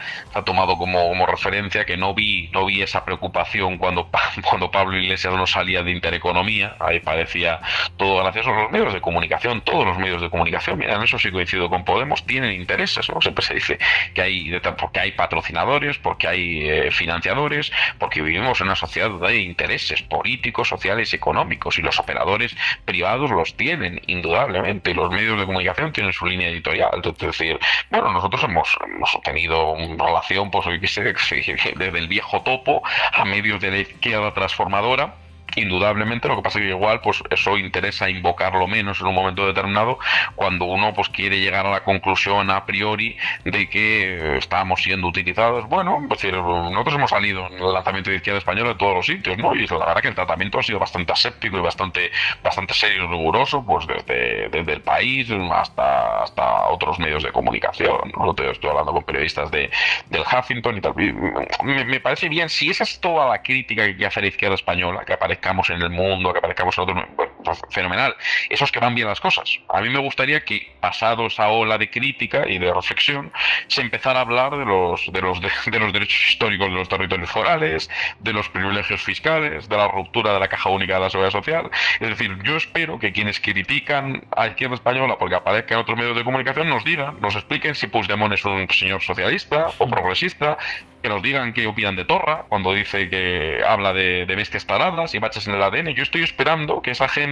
tomado 0.46 0.78
como, 0.78 1.08
como, 1.08 1.26
referencia, 1.26 1.86
que 1.86 1.96
no 1.96 2.14
vi, 2.14 2.50
no 2.52 2.66
vi 2.66 2.82
esa 2.82 3.06
preocupación 3.06 3.78
cuando, 3.78 4.10
cuando 4.50 4.70
Pablo 4.72 4.98
Iglesias 4.98 5.34
no 5.36 5.48
salía 5.48 5.82
de 5.82 5.92
Intereconomía, 5.92 6.76
ahí 6.80 7.00
parecía 7.00 7.62
todo 7.96 8.22
gracioso. 8.22 8.52
Los 8.52 8.72
medios 8.72 8.94
de 8.94 9.00
comunicación, 9.00 9.62
todos 9.62 9.86
los 9.86 9.98
medios 9.98 10.22
de 10.22 10.30
comunicación, 10.30 10.80
mira, 10.80 11.02
eso 11.02 11.18
sí 11.18 11.32
coincido 11.32 11.70
con 11.70 11.86
Podemos, 11.86 12.26
tienen 12.26 12.52
intereses, 12.52 13.10
¿no? 13.10 13.22
Siempre 13.22 13.46
se 13.46 13.54
dice 13.54 13.80
que 14.14 14.22
hay, 14.22 14.60
porque 14.78 15.00
hay 15.00 15.12
patrocinadores, 15.14 15.98
porque 15.98 16.28
hay 16.28 16.70
eh, 16.70 16.92
financiadores, 16.92 17.72
porque 17.98 18.22
vivimos 18.22 18.60
en 18.60 18.68
una 18.68 18.76
sociedad 18.76 19.12
de 19.12 19.38
intereses 19.38 20.02
políticos, 20.02 20.68
sociales 20.68 21.14
y 21.14 21.16
económicos, 21.16 21.80
y 21.80 21.82
los 21.82 21.98
operadores 22.00 22.56
privados 22.84 23.32
los 23.32 23.56
tienen, 23.56 24.02
indudablemente, 24.08 24.92
y 24.92 24.94
los 24.94 25.10
medios 25.10 25.40
de 25.40 25.46
comunicación 25.46 25.69
tiene 25.94 26.14
su 26.14 26.26
línea 26.26 26.50
editorial. 26.50 27.02
Es 27.04 27.18
decir, 27.18 27.60
bueno, 27.90 28.12
nosotros 28.12 28.44
hemos, 28.44 28.70
hemos 28.86 29.22
tenido 29.24 29.72
una 29.72 30.06
relación, 30.06 30.52
pues, 30.52 30.66
desde 31.76 32.00
el 32.00 32.08
viejo 32.08 32.42
topo 32.42 32.82
a 33.14 33.26
medios 33.26 33.62
de 33.62 33.72
la 33.72 33.78
izquierda 33.80 34.34
transformadora 34.34 35.16
indudablemente 35.60 36.28
lo 36.28 36.38
que 36.38 36.42
pasa 36.42 36.60
es 36.60 36.66
que 36.66 36.70
igual 36.70 37.02
pues 37.02 37.24
eso 37.30 37.58
interesa 37.58 38.10
invocarlo 38.10 38.68
menos 38.68 39.00
en 39.02 39.08
un 39.08 39.16
momento 39.16 39.46
determinado 39.46 40.00
cuando 40.36 40.66
uno 40.66 40.94
pues 40.94 41.10
quiere 41.10 41.40
llegar 41.40 41.66
a 41.66 41.72
la 41.72 41.84
conclusión 41.84 42.50
a 42.50 42.66
priori 42.66 43.18
de 43.44 43.70
que 43.70 44.38
estamos 44.38 44.82
siendo 44.82 45.08
utilizados. 45.08 45.68
Bueno 45.68 46.06
pues 46.08 46.24
nosotros 46.24 46.96
hemos 46.96 47.10
salido 47.10 47.48
en 47.48 47.54
el 47.54 47.74
lanzamiento 47.74 48.10
de 48.10 48.18
izquierda 48.18 48.40
española 48.40 48.70
de 48.70 48.76
todos 48.76 48.96
los 48.96 49.06
sitios 49.06 49.38
no 49.38 49.56
y 49.56 49.66
la 49.68 49.78
verdad 49.78 50.02
que 50.02 50.08
el 50.10 50.16
tratamiento 50.16 50.60
ha 50.60 50.64
sido 50.64 50.80
bastante 50.80 51.14
aséptico 51.14 51.58
y 51.58 51.62
bastante 51.62 52.12
bastante 52.44 52.74
serio 52.74 53.06
y 53.06 53.08
riguroso 53.08 53.64
pues 53.66 53.86
desde, 53.88 54.50
desde 54.50 54.74
el 54.74 54.82
país 54.82 55.30
hasta 55.52 56.24
hasta 56.24 56.68
otros 56.68 57.00
medios 57.00 57.24
de 57.24 57.32
comunicación 57.32 58.12
no 58.18 58.36
estoy 58.52 58.70
hablando 58.70 58.94
con 58.94 59.04
periodistas 59.04 59.52
de 59.52 59.70
del 60.10 60.22
Huffington 60.22 60.78
y 60.78 60.82
tal. 60.82 60.94
Me, 61.64 61.86
me 61.86 62.00
parece 62.00 62.30
bien 62.30 62.50
si 62.50 62.70
esa 62.70 62.84
es 62.84 63.00
toda 63.00 63.28
la 63.28 63.42
crítica 63.42 63.86
que 63.86 63.92
quiere 63.92 64.08
hacer 64.08 64.24
la 64.24 64.30
izquierda 64.30 64.56
española 64.56 65.04
que 65.06 65.14
aparece 65.50 65.70
en 65.72 65.82
el 65.82 65.90
mundo, 65.90 66.32
que 66.32 66.40
aparezcamos 66.40 66.78
en 66.78 66.84
otro 66.84 66.96
fenomenal. 67.70 68.16
Esos 68.50 68.72
que 68.72 68.80
van 68.80 68.96
bien 68.96 69.08
las 69.08 69.20
cosas. 69.20 69.60
A 69.70 69.82
mí 69.82 69.90
me 69.90 70.00
gustaría 70.00 70.42
que, 70.42 70.72
pasado 70.80 71.28
esa 71.28 71.50
ola 71.50 71.78
de 71.78 71.90
crítica 71.90 72.48
y 72.48 72.58
de 72.58 72.74
reflexión, 72.74 73.32
se 73.68 73.82
empezara 73.82 74.20
a 74.20 74.22
hablar 74.24 74.58
de 74.58 74.66
los, 74.66 75.12
de 75.12 75.22
los, 75.22 75.40
de, 75.42 75.80
los 75.80 75.94
derechos 75.94 76.30
históricos 76.30 76.68
de 76.68 76.76
los 76.76 76.90
territorios 76.90 77.30
forales, 77.30 77.90
de 78.20 78.34
los 78.34 78.50
privilegios 78.50 79.02
fiscales, 79.02 79.70
de 79.70 79.78
la 79.78 79.88
ruptura 79.88 80.34
de 80.34 80.40
la 80.40 80.48
caja 80.48 80.70
única 80.70 80.96
de 80.96 81.00
la 81.02 81.10
seguridad 81.10 81.32
social. 81.32 81.70
Es 82.00 82.10
decir, 82.10 82.38
yo 82.44 82.58
espero 82.58 83.00
que 83.00 83.12
quienes 83.12 83.40
critican 83.40 84.24
a 84.36 84.48
izquierda 84.48 84.76
española 84.76 85.18
porque 85.18 85.36
aparezca 85.36 85.76
en 85.76 85.82
otros 85.82 85.98
medios 85.98 86.16
de 86.16 86.24
comunicación 86.24 86.70
nos 86.70 86.84
digan, 86.84 87.20
nos 87.22 87.36
expliquen 87.36 87.76
si 87.76 87.88
Puigdemont 87.88 88.34
es 88.34 88.44
un 88.46 88.70
señor 88.70 89.02
socialista 89.02 89.68
o 89.78 89.88
progresista, 89.88 90.58
que 91.02 91.10
nos 91.10 91.22
digan 91.22 91.54
qué 91.54 91.66
opinan 91.66 91.96
de 91.96 92.04
Torra 92.04 92.46
cuando 92.50 92.74
dice 92.74 93.10
que 93.10 93.62
habla 93.66 93.94
de, 93.94 94.26
de 94.26 94.36
bestias 94.36 94.66
taradas 94.66 95.16
y 95.16 95.20
baches 95.20 95.48
en 95.48 95.56
el 95.56 95.64
ADN. 95.64 95.94
Yo 95.94 96.04
estoy 96.04 96.24
esperando 96.24 96.82
que 96.82 96.92
esa 96.92 97.08
gente 97.08 97.29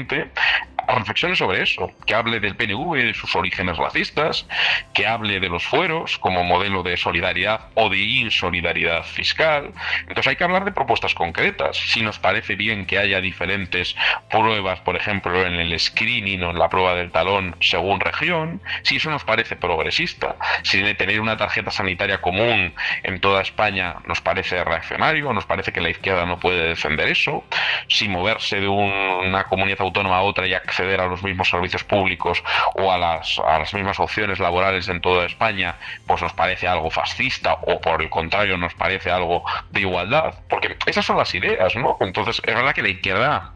reflexione 0.87 1.35
sobre 1.35 1.61
eso, 1.61 1.91
que 2.05 2.15
hable 2.15 2.39
del 2.39 2.55
PNV 2.55 2.95
de 2.95 3.13
sus 3.13 3.35
orígenes 3.35 3.77
racistas, 3.77 4.47
que 4.93 5.05
hable 5.05 5.39
de 5.39 5.49
los 5.49 5.65
fueros 5.65 6.17
como 6.17 6.43
modelo 6.43 6.83
de 6.83 6.97
solidaridad 6.97 7.69
o 7.75 7.89
de 7.89 7.99
insolidaridad 7.99 9.03
fiscal. 9.03 9.73
Entonces 10.01 10.27
hay 10.27 10.35
que 10.35 10.43
hablar 10.43 10.65
de 10.65 10.71
propuestas 10.71 11.13
concretas. 11.13 11.77
Si 11.77 12.01
nos 12.01 12.19
parece 12.19 12.55
bien 12.55 12.85
que 12.85 12.97
haya 12.97 13.21
diferentes 13.21 13.95
pruebas, 14.29 14.79
por 14.81 14.95
ejemplo, 14.95 15.45
en 15.45 15.55
el 15.55 15.77
screening 15.79 16.43
o 16.43 16.51
en 16.51 16.59
la 16.59 16.69
prueba 16.69 16.95
del 16.95 17.11
talón 17.11 17.55
según 17.59 17.99
región, 17.99 18.61
si 18.83 18.97
eso 18.97 19.09
nos 19.09 19.23
parece 19.23 19.55
progresista, 19.55 20.35
si 20.63 20.81
tener 20.95 21.19
una 21.19 21.37
tarjeta 21.37 21.71
sanitaria 21.71 22.21
común 22.21 22.73
en 23.03 23.19
toda 23.19 23.41
España 23.41 23.95
nos 24.05 24.21
parece 24.21 24.63
reaccionario, 24.63 25.33
nos 25.33 25.45
parece 25.45 25.71
que 25.71 25.81
la 25.81 25.89
izquierda 25.89 26.25
no 26.25 26.39
puede 26.39 26.67
defender 26.67 27.07
eso, 27.09 27.43
si 27.87 28.07
moverse 28.07 28.59
de 28.59 28.67
una 28.67 29.43
comunidad 29.45 29.79
autónoma 29.87 30.17
a 30.17 30.21
otra 30.21 30.47
y 30.47 30.53
acceder 30.53 31.01
a 31.01 31.07
los 31.07 31.23
mismos 31.23 31.49
servicios 31.49 31.83
públicos 31.83 32.43
o 32.75 32.91
a 32.91 32.97
las, 32.97 33.39
a 33.39 33.59
las 33.59 33.73
mismas 33.73 33.99
opciones 33.99 34.39
laborales 34.39 34.87
en 34.89 35.01
toda 35.01 35.25
España, 35.25 35.75
pues 36.05 36.21
nos 36.21 36.33
parece 36.33 36.67
algo 36.67 36.89
fascista 36.89 37.53
o 37.63 37.79
por 37.81 38.01
el 38.01 38.09
contrario 38.09 38.57
nos 38.57 38.73
parece 38.73 39.11
algo 39.11 39.43
de 39.71 39.81
igualdad, 39.81 40.35
porque 40.49 40.77
esas 40.85 41.05
son 41.05 41.17
las 41.17 41.33
ideas, 41.33 41.75
¿no? 41.75 41.97
Entonces 41.99 42.41
es 42.45 42.55
verdad 42.55 42.73
que 42.73 42.81
la 42.81 42.89
izquierda 42.89 43.53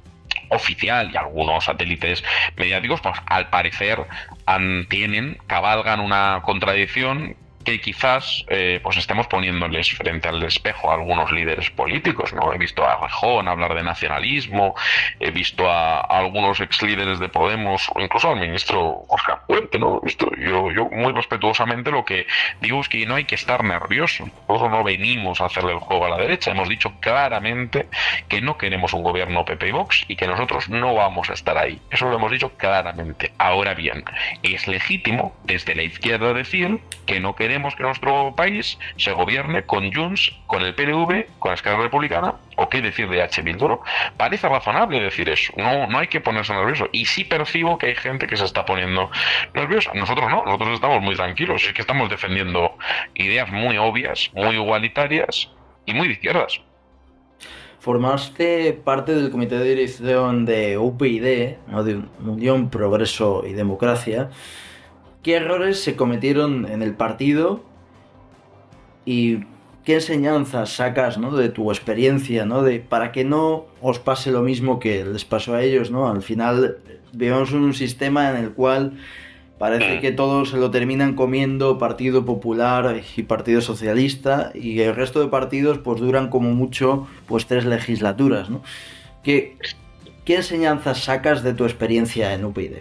oficial 0.49 1.11
y 1.11 1.17
algunos 1.17 1.65
satélites 1.65 2.23
mediáticos, 2.57 3.01
pues 3.01 3.15
al 3.25 3.49
parecer 3.49 4.05
tienen, 4.89 5.37
cabalgan 5.47 5.99
una 5.99 6.41
contradicción 6.43 7.35
que 7.63 7.79
quizás 7.79 8.45
eh, 8.47 8.79
pues 8.83 8.97
estemos 8.97 9.27
poniéndoles 9.27 9.91
frente 9.91 10.27
al 10.27 10.41
espejo 10.43 10.91
a 10.91 10.95
algunos 10.95 11.31
líderes 11.31 11.69
políticos. 11.71 12.33
¿no? 12.33 12.53
He 12.53 12.57
visto 12.57 12.85
a 12.85 12.97
Rejón 13.01 13.47
hablar 13.47 13.75
de 13.75 13.83
nacionalismo, 13.83 14.75
he 15.19 15.31
visto 15.31 15.69
a, 15.69 16.01
algunos 16.01 16.59
ex 16.59 16.81
líderes 16.81 17.19
de 17.19 17.29
Podemos, 17.29 17.89
o 17.93 18.01
incluso 18.01 18.29
al 18.29 18.39
ministro 18.39 19.05
Oscar 19.07 19.41
Puente. 19.47 19.79
¿no? 19.79 20.01
yo, 20.37 20.71
yo 20.71 20.89
muy 20.89 21.13
respetuosamente 21.13 21.91
lo 21.91 22.05
que 22.05 22.27
digo 22.59 22.81
es 22.81 22.89
que 22.89 23.05
no 23.05 23.15
hay 23.15 23.25
que 23.25 23.35
estar 23.35 23.63
nervioso. 23.63 24.29
Nosotros 24.47 24.71
no 24.71 24.83
venimos 24.83 25.41
a 25.41 25.45
hacerle 25.45 25.73
el 25.73 25.79
juego 25.79 26.05
a 26.05 26.09
la 26.09 26.17
derecha. 26.17 26.51
Hemos 26.51 26.69
dicho 26.69 26.93
claramente 26.99 27.87
que 28.27 28.41
no 28.41 28.57
queremos 28.57 28.93
un 28.93 29.03
gobierno 29.03 29.45
PP 29.45 29.67
y 29.67 29.71
Vox 29.71 30.05
y 30.07 30.15
que 30.15 30.27
nosotros 30.27 30.69
no 30.69 30.93
vamos 30.93 31.29
a 31.29 31.33
estar 31.33 31.57
ahí. 31.57 31.79
Eso 31.89 32.09
lo 32.09 32.15
hemos 32.15 32.31
dicho 32.31 32.51
claramente. 32.57 33.33
Ahora 33.37 33.73
bien, 33.73 34.03
es 34.43 34.67
legítimo 34.67 35.35
desde 35.43 35.75
la 35.75 35.83
izquierda 35.83 36.33
decir 36.33 36.79
que 37.05 37.19
no 37.19 37.35
queremos 37.35 37.50
queremos 37.51 37.75
que 37.75 37.83
nuestro 37.83 38.33
país 38.33 38.79
se 38.95 39.11
gobierne 39.11 39.63
con 39.63 39.91
Junts, 39.91 40.31
con 40.47 40.61
el 40.61 40.73
PNV, 40.73 41.25
con 41.37 41.49
la 41.49 41.55
Esquerra 41.55 41.81
Republicana, 41.81 42.35
o 42.55 42.69
qué 42.69 42.81
decir 42.81 43.09
de 43.09 43.21
H. 43.21 43.41
Bilduro. 43.41 43.81
Parece 44.15 44.47
razonable 44.47 45.01
decir 45.01 45.27
eso, 45.27 45.51
no, 45.57 45.85
no 45.87 45.97
hay 45.97 46.07
que 46.07 46.21
ponerse 46.21 46.53
nervioso. 46.53 46.87
Y 46.93 47.03
sí 47.03 47.25
percibo 47.25 47.77
que 47.77 47.87
hay 47.87 47.95
gente 47.95 48.25
que 48.25 48.37
se 48.37 48.45
está 48.45 48.65
poniendo 48.65 49.11
nerviosa. 49.53 49.91
Nosotros 49.93 50.29
no, 50.29 50.45
nosotros 50.45 50.75
estamos 50.75 51.01
muy 51.01 51.15
tranquilos, 51.15 51.65
es 51.65 51.73
que 51.73 51.81
estamos 51.81 52.09
defendiendo 52.09 52.77
ideas 53.15 53.51
muy 53.51 53.77
obvias, 53.77 54.31
muy 54.33 54.55
igualitarias 54.55 55.51
y 55.85 55.93
muy 55.93 56.07
de 56.07 56.13
izquierdas. 56.13 56.61
Formaste 57.79 58.79
parte 58.81 59.13
del 59.13 59.29
comité 59.29 59.57
de 59.57 59.65
dirección 59.65 60.45
de 60.45 60.77
UPyD, 60.77 61.57
de 61.83 62.01
Unión, 62.25 62.69
Progreso 62.69 63.43
y 63.45 63.51
Democracia. 63.51 64.29
¿Qué 65.23 65.35
errores 65.35 65.83
se 65.83 65.95
cometieron 65.95 66.65
en 66.65 66.81
el 66.81 66.95
partido 66.95 67.63
y 69.05 69.41
qué 69.85 69.95
enseñanzas 69.95 70.71
sacas 70.71 71.19
¿no? 71.19 71.35
de 71.35 71.49
tu 71.49 71.71
experiencia 71.71 72.45
¿no? 72.45 72.63
de, 72.63 72.79
para 72.79 73.11
que 73.11 73.23
no 73.23 73.65
os 73.81 73.99
pase 73.99 74.31
lo 74.31 74.41
mismo 74.41 74.79
que 74.79 75.05
les 75.05 75.23
pasó 75.23 75.53
a 75.53 75.61
ellos? 75.61 75.91
¿no? 75.91 76.09
Al 76.09 76.23
final 76.23 76.77
vemos 77.13 77.51
un 77.51 77.73
sistema 77.75 78.31
en 78.31 78.37
el 78.37 78.51
cual 78.51 78.97
parece 79.59 79.99
que 79.99 80.11
todos 80.11 80.49
se 80.49 80.57
lo 80.57 80.71
terminan 80.71 81.13
comiendo 81.13 81.77
Partido 81.77 82.25
Popular 82.25 82.99
y 83.15 83.21
Partido 83.21 83.61
Socialista 83.61 84.51
y 84.55 84.79
el 84.79 84.95
resto 84.95 85.19
de 85.19 85.27
partidos 85.27 85.77
pues 85.77 86.01
duran 86.01 86.29
como 86.29 86.51
mucho 86.55 87.07
pues 87.27 87.45
tres 87.45 87.65
legislaturas. 87.65 88.49
¿no? 88.49 88.63
¿Qué, 89.21 89.57
¿Qué 90.25 90.37
enseñanzas 90.37 91.03
sacas 91.03 91.43
de 91.43 91.53
tu 91.53 91.65
experiencia 91.65 92.33
en 92.33 92.43
UPyD? 92.45 92.77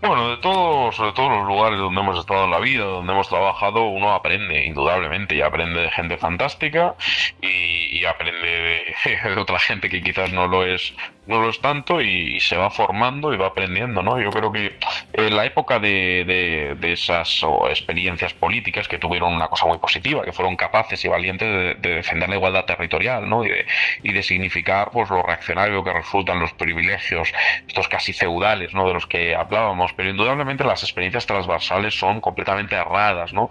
Bueno, 0.00 0.30
de 0.30 0.36
todos, 0.36 0.98
de 0.98 1.12
todos 1.12 1.30
los 1.30 1.46
lugares 1.48 1.78
donde 1.78 2.00
hemos 2.00 2.18
estado 2.18 2.44
en 2.44 2.50
la 2.50 2.60
vida, 2.60 2.84
donde 2.84 3.12
hemos 3.12 3.28
trabajado, 3.28 3.86
uno 3.86 4.12
aprende, 4.12 4.64
indudablemente, 4.66 5.34
y 5.34 5.40
aprende 5.40 5.80
de 5.80 5.90
gente 5.90 6.16
fantástica 6.16 6.94
y, 7.40 8.04
aprende 8.04 8.94
de, 9.24 9.40
otra 9.40 9.58
gente 9.58 9.88
que 9.88 10.02
quizás 10.02 10.30
no 10.32 10.46
lo 10.46 10.64
es, 10.64 10.94
no 11.26 11.40
lo 11.40 11.50
es 11.50 11.60
tanto 11.60 12.00
y, 12.00 12.40
se 12.40 12.56
va 12.56 12.70
formando 12.70 13.32
y 13.32 13.36
va 13.36 13.48
aprendiendo, 13.48 14.02
¿no? 14.02 14.20
Yo 14.20 14.30
creo 14.30 14.52
que 14.52 14.76
en 15.12 15.36
la 15.36 15.46
época 15.46 15.78
de, 15.78 16.76
de, 16.78 16.92
esas 16.92 17.42
experiencias 17.70 18.34
políticas 18.34 18.88
que 18.88 18.98
tuvieron 18.98 19.32
una 19.32 19.48
cosa 19.48 19.66
muy 19.66 19.78
positiva, 19.78 20.22
que 20.22 20.32
fueron 20.32 20.56
capaces 20.56 21.04
y 21.04 21.08
valientes 21.08 21.80
de, 21.80 21.94
defender 21.94 22.28
la 22.28 22.36
igualdad 22.36 22.64
territorial, 22.64 23.28
¿no? 23.28 23.44
Y 23.44 23.48
de, 23.48 23.66
y 24.02 24.22
significar, 24.22 24.90
pues, 24.92 25.10
lo 25.10 25.22
reaccionario 25.22 25.82
que 25.82 25.92
resultan 25.92 26.40
los 26.40 26.52
privilegios, 26.52 27.32
estos 27.66 27.88
casi 27.88 28.12
feudales, 28.12 28.74
¿no? 28.74 28.86
De 28.86 28.94
los 28.94 29.06
que 29.06 29.34
hablábamos 29.34 29.92
pero 29.96 30.10
indudablemente 30.10 30.64
las 30.64 30.82
experiencias 30.82 31.26
transversales 31.26 31.94
son 31.94 32.20
completamente 32.20 32.74
erradas, 32.74 33.32
¿no? 33.32 33.48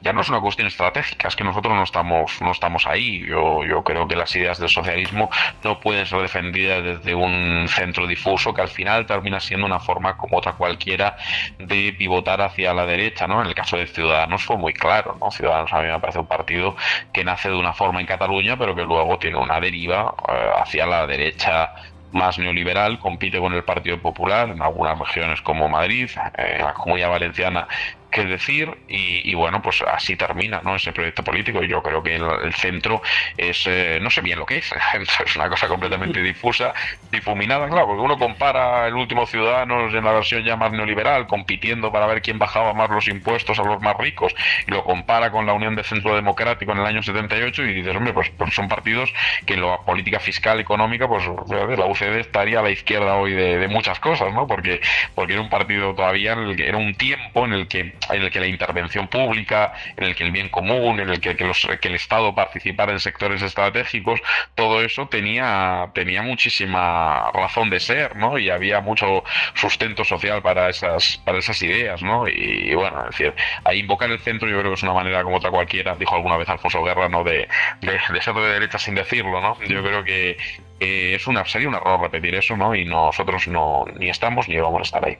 Ya 0.00 0.12
no 0.12 0.20
es 0.20 0.28
una 0.28 0.40
cuestión 0.40 0.68
estratégica, 0.68 1.28
es 1.28 1.36
que 1.36 1.44
nosotros 1.44 1.74
no 1.74 1.82
estamos, 1.82 2.40
no 2.40 2.52
estamos 2.52 2.86
ahí. 2.86 3.24
Yo, 3.26 3.64
yo 3.64 3.82
creo 3.82 4.06
que 4.06 4.16
las 4.16 4.34
ideas 4.36 4.58
del 4.58 4.68
socialismo 4.68 5.30
no 5.62 5.80
pueden 5.80 6.06
ser 6.06 6.20
defendidas 6.20 6.82
desde 6.82 7.13
un 7.14 7.66
centro 7.68 8.06
difuso 8.06 8.52
que 8.52 8.62
al 8.62 8.68
final 8.68 9.06
termina 9.06 9.40
siendo 9.40 9.66
una 9.66 9.80
forma 9.80 10.16
como 10.16 10.38
otra 10.38 10.52
cualquiera 10.52 11.16
de 11.58 11.94
pivotar 11.98 12.40
hacia 12.42 12.74
la 12.74 12.86
derecha, 12.86 13.26
¿no? 13.26 13.40
En 13.40 13.48
el 13.48 13.54
caso 13.54 13.76
de 13.76 13.86
Ciudadanos 13.86 14.44
fue 14.44 14.56
muy 14.56 14.72
claro, 14.72 15.16
¿no? 15.20 15.30
Ciudadanos 15.30 15.72
a 15.72 15.80
mí 15.80 15.88
me 15.88 16.00
parece 16.00 16.18
un 16.18 16.26
partido 16.26 16.76
que 17.12 17.24
nace 17.24 17.48
de 17.48 17.56
una 17.56 17.72
forma 17.72 18.00
en 18.00 18.06
Cataluña, 18.06 18.56
pero 18.56 18.74
que 18.74 18.82
luego 18.82 19.18
tiene 19.18 19.38
una 19.38 19.60
deriva 19.60 20.14
eh, 20.28 20.50
hacia 20.56 20.86
la 20.86 21.06
derecha 21.06 21.72
más 22.12 22.38
neoliberal, 22.38 23.00
compite 23.00 23.40
con 23.40 23.52
el 23.54 23.64
Partido 23.64 23.98
Popular 23.98 24.48
en 24.48 24.62
algunas 24.62 24.96
regiones 24.98 25.42
como 25.42 25.68
Madrid, 25.68 26.08
en 26.38 26.64
la 26.64 26.72
Comunidad 26.72 27.10
Valenciana 27.10 27.66
que 28.14 28.24
decir 28.24 28.70
y, 28.86 29.34
bueno, 29.34 29.60
pues 29.60 29.82
así 29.82 30.14
termina 30.14 30.60
¿no? 30.62 30.76
ese 30.76 30.92
proyecto 30.92 31.24
político 31.24 31.62
y 31.64 31.68
yo 31.68 31.82
creo 31.82 32.00
que 32.00 32.14
el, 32.14 32.54
centro 32.54 33.02
es, 33.36 33.66
eh, 33.66 33.98
no 34.00 34.08
sé 34.08 34.20
bien 34.20 34.38
lo 34.38 34.46
que 34.46 34.58
es, 34.58 34.72
es 35.26 35.36
una 35.36 35.48
cosa 35.48 35.66
completamente 35.66 36.22
difusa, 36.22 36.72
difuminada, 37.10 37.68
claro, 37.68 37.88
porque 37.88 38.02
uno 38.02 38.16
compara 38.16 38.86
el 38.86 38.94
último 38.94 39.26
Ciudadanos 39.26 39.92
en 39.92 40.04
la 40.04 40.12
versión 40.12 40.44
ya 40.44 40.54
más 40.54 40.70
neoliberal, 40.70 41.26
compitiendo 41.26 41.90
para 41.90 42.06
ver 42.06 42.22
quién 42.22 42.38
bajaba 42.38 42.72
más 42.72 42.88
los 42.88 43.08
impuestos 43.08 43.58
a 43.58 43.64
los 43.64 43.82
más 43.82 43.96
ricos, 43.96 44.32
y 44.68 44.70
lo 44.70 44.84
compara 44.84 45.32
con 45.32 45.44
la 45.44 45.52
Unión 45.52 45.74
de 45.74 45.82
Centro 45.82 46.14
Democrático 46.14 46.70
en 46.70 46.78
el 46.78 46.86
año 46.86 47.02
78 47.02 47.64
y 47.64 47.74
dices, 47.74 47.96
hombre, 47.96 48.12
pues, 48.12 48.30
pues, 48.38 48.54
son 48.54 48.68
partidos 48.68 49.12
que 49.44 49.54
en 49.54 49.62
la 49.62 49.78
política 49.78 50.20
fiscal, 50.20 50.60
económica, 50.60 51.08
pues 51.08 51.24
la 51.26 51.86
UCD 51.86 52.20
estaría 52.20 52.60
a 52.60 52.62
la 52.62 52.70
izquierda 52.70 53.16
hoy 53.16 53.32
de, 53.32 53.66
muchas 53.66 53.98
cosas, 53.98 54.32
¿no? 54.32 54.46
Porque, 54.46 54.80
porque 55.16 55.32
era 55.32 55.42
un 55.42 55.48
partido 55.48 55.94
todavía, 55.94 56.36
era 56.58 56.76
un 56.76 56.94
tiempo 56.94 57.44
en 57.44 57.54
el 57.54 57.66
que 57.66 57.94
en 58.10 58.22
el 58.22 58.30
que 58.30 58.40
la 58.40 58.46
intervención 58.46 59.08
pública, 59.08 59.72
en 59.96 60.04
el 60.04 60.14
que 60.14 60.24
el 60.24 60.32
bien 60.32 60.48
común, 60.48 61.00
en 61.00 61.10
el 61.10 61.20
que, 61.20 61.36
que, 61.36 61.88
el 61.88 61.94
Estado 61.94 62.34
participara 62.34 62.92
en 62.92 63.00
sectores 63.00 63.42
estratégicos, 63.42 64.20
todo 64.54 64.82
eso 64.82 65.06
tenía, 65.08 65.90
tenía 65.94 66.22
muchísima 66.22 67.30
razón 67.32 67.70
de 67.70 67.80
ser, 67.80 68.16
¿no? 68.16 68.38
Y 68.38 68.50
había 68.50 68.80
mucho 68.80 69.24
sustento 69.54 70.04
social 70.04 70.42
para 70.42 70.68
esas, 70.68 71.18
para 71.24 71.38
esas 71.38 71.62
ideas, 71.62 72.02
¿no? 72.02 72.28
Y, 72.28 72.74
bueno, 72.74 73.04
es 73.04 73.16
decir, 73.16 73.34
a 73.64 73.74
invocar 73.74 74.10
el 74.10 74.18
centro 74.20 74.48
yo 74.48 74.58
creo 74.58 74.70
que 74.72 74.76
es 74.76 74.82
una 74.82 74.94
manera 74.94 75.22
como 75.22 75.36
otra 75.36 75.50
cualquiera, 75.50 75.94
dijo 75.96 76.14
alguna 76.14 76.36
vez 76.36 76.48
Alfonso 76.48 76.82
Guerra, 76.82 77.08
¿no? 77.08 77.24
De, 77.24 77.48
de, 77.80 78.22
ser 78.22 78.34
de 78.34 78.52
derecha 78.52 78.78
sin 78.78 78.94
decirlo, 78.94 79.40
¿no? 79.40 79.58
Yo 79.66 79.82
creo 79.82 80.04
que 80.04 80.36
es 80.80 81.26
una, 81.26 81.44
sería 81.44 81.68
un 81.68 81.74
error 81.74 82.00
repetir 82.00 82.34
eso, 82.34 82.56
¿no? 82.56 82.74
Y 82.74 82.84
nosotros 82.84 83.48
no, 83.48 83.84
ni 83.98 84.10
estamos 84.10 84.48
ni 84.48 84.58
vamos 84.58 84.80
a 84.80 84.82
estar 84.82 85.04
ahí. 85.06 85.18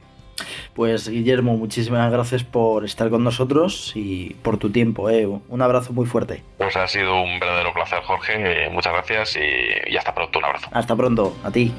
Pues 0.75 1.09
Guillermo, 1.09 1.57
muchísimas 1.57 2.11
gracias 2.11 2.43
por 2.45 2.85
estar 2.85 3.09
con 3.11 3.23
nosotros 3.25 3.93
y 3.95 4.35
por 4.43 4.59
tu 4.59 4.71
tiempo. 4.71 5.09
¿eh? 5.11 5.27
Un 5.27 5.63
abrazo 5.63 5.93
muy 5.93 6.07
fuerte. 6.07 6.43
Pues 6.59 6.77
ha 6.77 6.87
sido 6.89 7.23
un 7.23 7.39
verdadero 7.39 7.73
placer, 7.73 8.01
Jorge. 8.03 8.69
muchas 8.71 8.93
gracias 8.93 9.37
y, 9.37 9.93
y 9.93 9.97
hasta 9.97 10.15
pronto. 10.15 10.39
Un 10.39 10.45
abrazo. 10.47 10.69
Hasta 10.73 10.97
pronto. 10.97 11.37
A 11.45 11.51
ti. 11.51 11.73